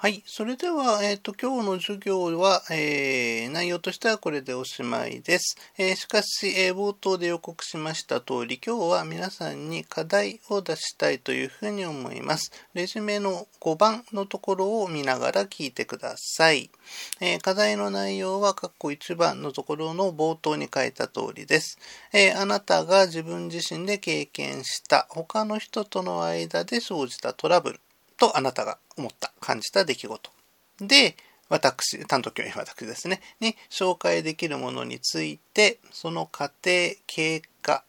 [0.07, 0.23] はい。
[0.25, 5.57] それでは、えっ、ー、と、今日の授業は、えー、内容としてはこれでおしまいです。
[5.79, 12.53] えー、しかし、え冒頭で予告しました通り、今日は皆さんに課題を出したいというふうに思います。
[12.73, 16.71] レジュメの5番のところを見ながら聞いてください。
[17.21, 21.81] え課題の内容は、括弧1番のところの冒頭に書いた通りです。
[22.13, 27.81] えあなたが自分自身で経験した他の人との間で生じたトラブル。
[28.19, 30.31] とあなたが思った、感じた出来事。
[30.81, 31.17] で、
[31.49, 37.85] 私、担当教員私ですね、に紹介できるものについて、その過程、経過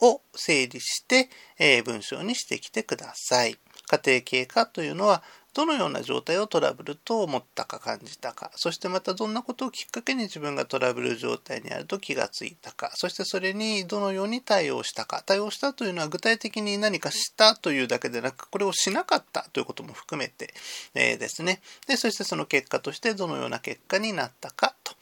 [0.00, 1.28] を整理して、
[1.58, 3.58] えー、文章にしてきてください。
[3.86, 5.22] 過程経過というのは、
[5.52, 20.54] どのような状態をトラブルと思ったか感じたか、そしてまたどんなことをきっかけに自分がトラブル状態にあると気がついたか、そしてそれにどのように対応したか、対応したというのは具体的に何かしたというだけでなく、これをしなかったということも含めて、
[20.94, 21.60] えー、ですね。
[21.86, 24.94] で、そしてその結果としてどのような結果になったかと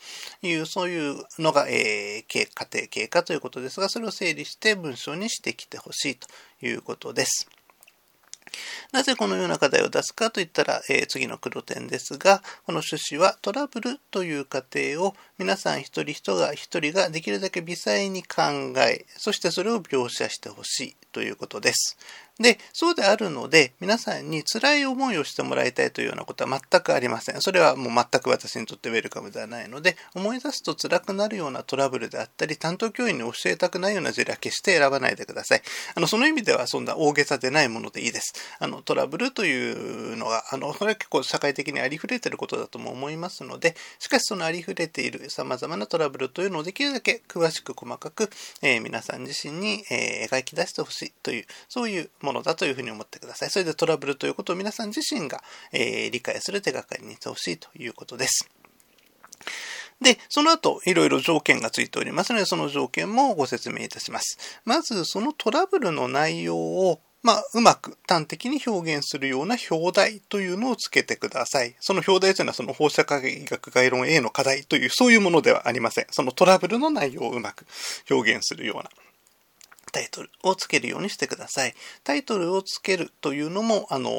[0.46, 6.26] いう、そういうのが、えー、家庭経過ということですが、それを整理して文章にしてきてほしいと
[6.62, 7.57] いうことです。
[8.92, 18.42] なぜこのような課題を出すかといったら、えー、次の黒点ですが、この趣旨はトラブルという過程を皆さん一人一が一人ができるだけ微細に考
[18.88, 21.98] え、そしてそれを描写してほしいということです。
[22.40, 27.40] で、そうであるので、皆さんに辛い思いをしてもらいたいというようなことは全くありません。
[27.40, 35.62] それはもう全く私にとってウェルカムではないので、思い出すと辛くなるようなトラブルであったり、担当教員に教えたくないような事例は決して選ばないでください。
[35.94, 38.32] あの、その意味ではそんな大げさでないものでいいです。
[38.60, 48.30] あの、トラブルというのは、あの、これは結構社会的にありふれてることだとも思いますので、しかしそのありふれている様々なトラブルというのをできるだけ詳しく細かく、
[48.62, 53.50] えー、皆さん自身に、えー、描き出してほしいという、そういうものだというふうに思ってください。
[53.50, 58.48] それでトラブルということを皆さん自身が、え、理解する手がかりにしてほしいということです。
[60.00, 64.38] で、その後、いろいろ条件がついておりますので、その条件もご説明いたします。
[64.64, 71.74] まず、そのトラブルの内容を、まあ、うまく端的に表現するような表題というのをつけてください。
[71.80, 76.06] その表題というのはその放射科学概論 A の課題というそういうものではありません。
[76.12, 77.66] そのトラブルの内容をうまく
[78.08, 78.90] 表現するような
[79.98, 81.74] タイトルをつけるようにしてください。
[82.04, 84.10] タイトルをつけるというのも、あの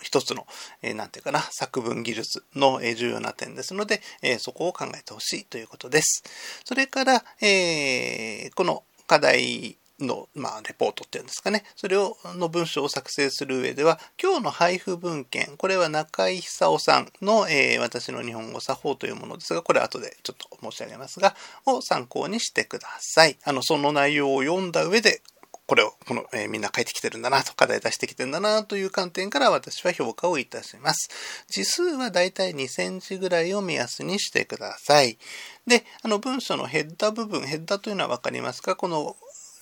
[0.00, 0.46] 一つの、
[0.80, 6.22] えー、なんていうかな、作文技術の、えー、重要な点ですので、えー、そこを考えてほしいということです。
[6.64, 11.64] それから、えー、この課題の、まあ、レポートっていうんですかね。
[11.76, 21.36] それを、の文章を作成する上では、今日の配布文献、これは中井久夫さんの、えー、私の日本語作法というものですが、これ後でちょっと申し上げますが、
[21.66, 23.38] を参考にしてください。
[23.44, 25.22] あの、その内容を読んだ上で、
[25.66, 31.08] これを、この、えー、みんな書いてきてるんだなと、課題出してきてるんだなという観点から私は評価をいたします。
[31.48, 35.16] 字数はだいたい2センチぐらいを目安にしてください。
[35.66, 38.76] で、あの文章のヘッダ部分、ヘッダというのはわかりますか？
[38.76, 39.16] この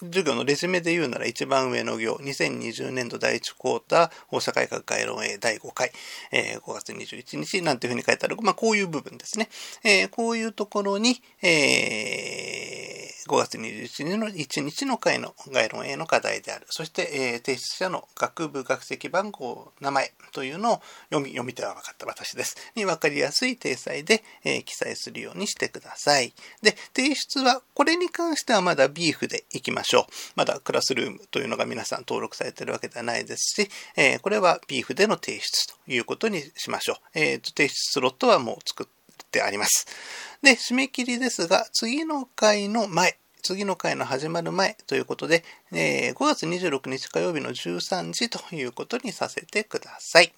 [0.07, 5.93] 授業のレジュメで言うなら一番上の行、2020年度第1クォーター放射改革概論 A 第5回、
[6.33, 9.49] えー、5月21日なんていうふうに書いてある、まあこういう部分ですね。
[9.85, 12.62] えー、こういうところに、えー、
[13.33, 16.67] 5月21日の1日の回の概論 A の課題である。
[16.69, 22.57] そして、えー、提出者の学部学籍番号、名前というのを読み、読み手は分かった私です。
[22.77, 26.35] に分かりやすい体裁で、えー、記載するようにしてください。
[26.61, 30.05] で、提出はこれに関してはまだビーフでいきましょう。
[30.37, 36.97] まだクラスルームというのが皆さん登録されてるわけではないですし、えー、これは BF での提出ということにしましょう。
[37.15, 39.87] えー、と提出スロットはもう作ってあります。
[40.43, 50.33] で、締め切りですが、次の回の前、次の回の始まる前ということで、えー、5月26日火曜日の13時ということにさせてください。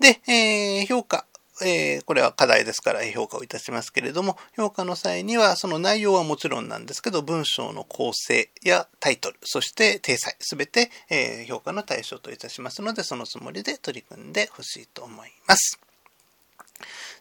[0.00, 1.26] で、えー、評価
[1.60, 15.78] えー、これは課題ですから評価をいたしますけれども、評価の際にはその内容はもちろんなんですけど、文章の構成やタイトル、そして体裁、すべて、え、評価の対象といたしますので、そのつもりで取り組んでほしいと思います。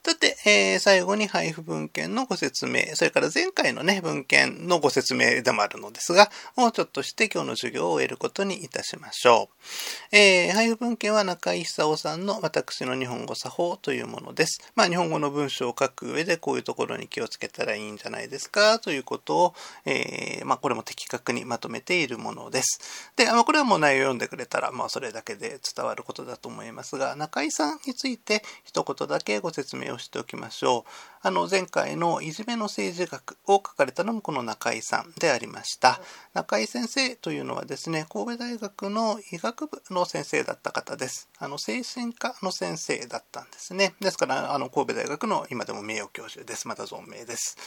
[0.03, 10.15] さて、えー、最後に配布文献のご説明、それから前回のね、文献のご説明でもあるのですが、もうちょっとして今日の授業を終えることにいたしましょう。
[10.15, 14.59] えー、配布文献は中井久夫さんの私の日本語作法というものです。
[14.75, 19.53] まあ、日本語の文章を書く上でこういうところに気をつけたらいいんじゃないですかということを、
[19.85, 23.11] えー、まあ、これも的確にまとめているものです。
[23.15, 30.91] で、まあ、これはもう内容を読んでくれたら、まあ、それだけで伝わることだと思いますが、中井さんについて一言だけご説明をしておきましょう。
[31.23, 36.01] あの前回のいじめの政治学を書かれたのもこの中井さんでありました。
[36.33, 41.29] 中井先生というのはですね、神戸大学の医学部の先生だった方です。
[41.37, 43.93] あの精神科の先生だったんですね。
[43.99, 46.67] ですからあの神戸大学の今でも名誉教授です。
[46.67, 47.57] また存命です。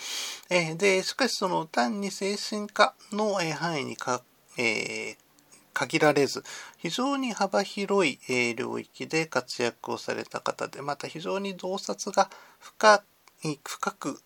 [0.50, 4.22] えー、で、しかしその単に精神科の範囲にか、
[4.58, 5.23] えー
[5.74, 6.42] 限られず、
[6.78, 8.18] 非常に幅広い
[8.54, 13.02] 領域で活躍をされた方で、また非常に洞察が深
[13.42, 14.20] い、深く、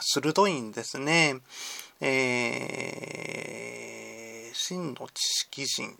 [0.00, 1.40] 鋭いんですね。
[2.00, 5.94] えー、真の知識人っ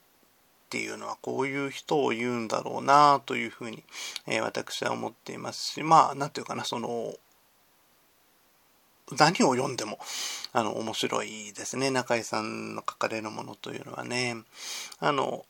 [0.71, 3.83] ていうのはこういう人を言うんだろうなというふうに、
[4.27, 7.15] えー、私は思っていますし、まあ、なんていうかな、その、
[9.19, 9.99] 何を読んでも、
[10.53, 11.91] あの、面白いですね。
[11.91, 14.37] 中井さんの書かれるものというのはね。
[14.99, 15.45] あの、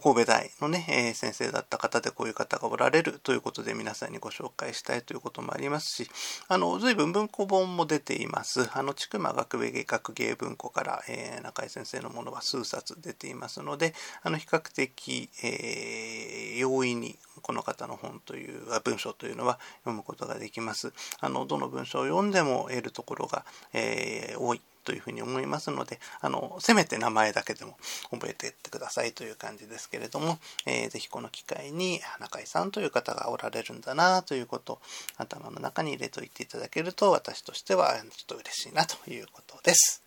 [0.00, 6.10] 神戸大のね、えー、先生だった方でこういう方がおられるということで皆さんにご紹介したいということもありますし、
[6.48, 8.68] あの、随分文庫本も出ています。
[8.72, 20.92] あの、千曲学部学芸文庫から、えー、中井先生のものは数冊出ていますので、あの、比較的、えー、容易にこの方の本という文章というのは読むことができます。
[21.20, 27.76] あのどの文章を読んでも得るところが、えー、多いというふうに思いますので、あの、せめて名前だけでも
[28.10, 34.78] 覚えていってくださいという感じですけれども、えー、ぜひこの機会に中井さんという方がおられるんだなということを
[35.16, 40.03] 頭の中に入れといていただけると私としてはちょっと嬉しいなということです。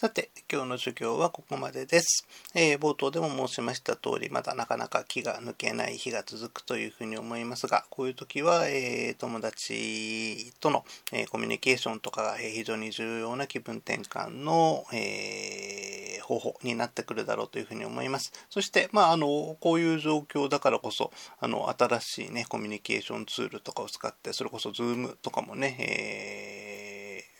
[0.00, 2.24] さて、今日の授業はここまでです。
[2.54, 18.32] えー、冒頭でも申しました通り、まだなかなか気が抜けない日が続くというふうに思いますが、こういう時は、えー、友達との、えー、コミュニケーションとかが非常に重要な気分転換の、え方法になってくるだろうというふうに思います。
[18.50, 21.10] そして、まあ、あの、こういう状況だからこそ、
[21.40, 26.77] あの、新しいね、コミュニケーションツールとかを使って、それこそ Zoom とかもね、えー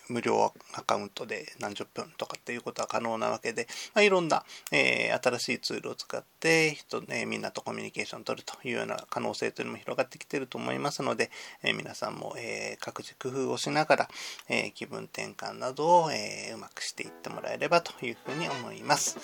[0.08, 11.30] 無料アカウントで何十分とかっていうことは可能なわけで、まあ、いろんな、えー、新しいツールを使って人、ね、みんなとコミュニケーションを取るというような可能性というのも広がってきていると思いますので、
[11.62, 14.08] えー、皆さんも、えー、各自工夫をしながら、
[14.48, 19.18] え気分転換などを、えうまくしていってもらえればというふうに思います。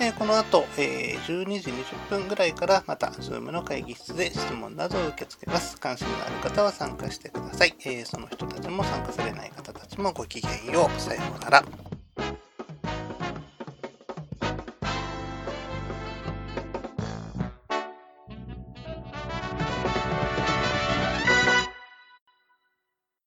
[0.00, 5.78] えこの後、え12時20分ぐらいからまた Zoom の会議室で質問などを受け付けます。
[5.78, 7.74] 関心のある方は参加してください。
[7.84, 11.00] えその人たちも参加されない方たちもごごきげんよう。
[11.00, 11.95] さようなら。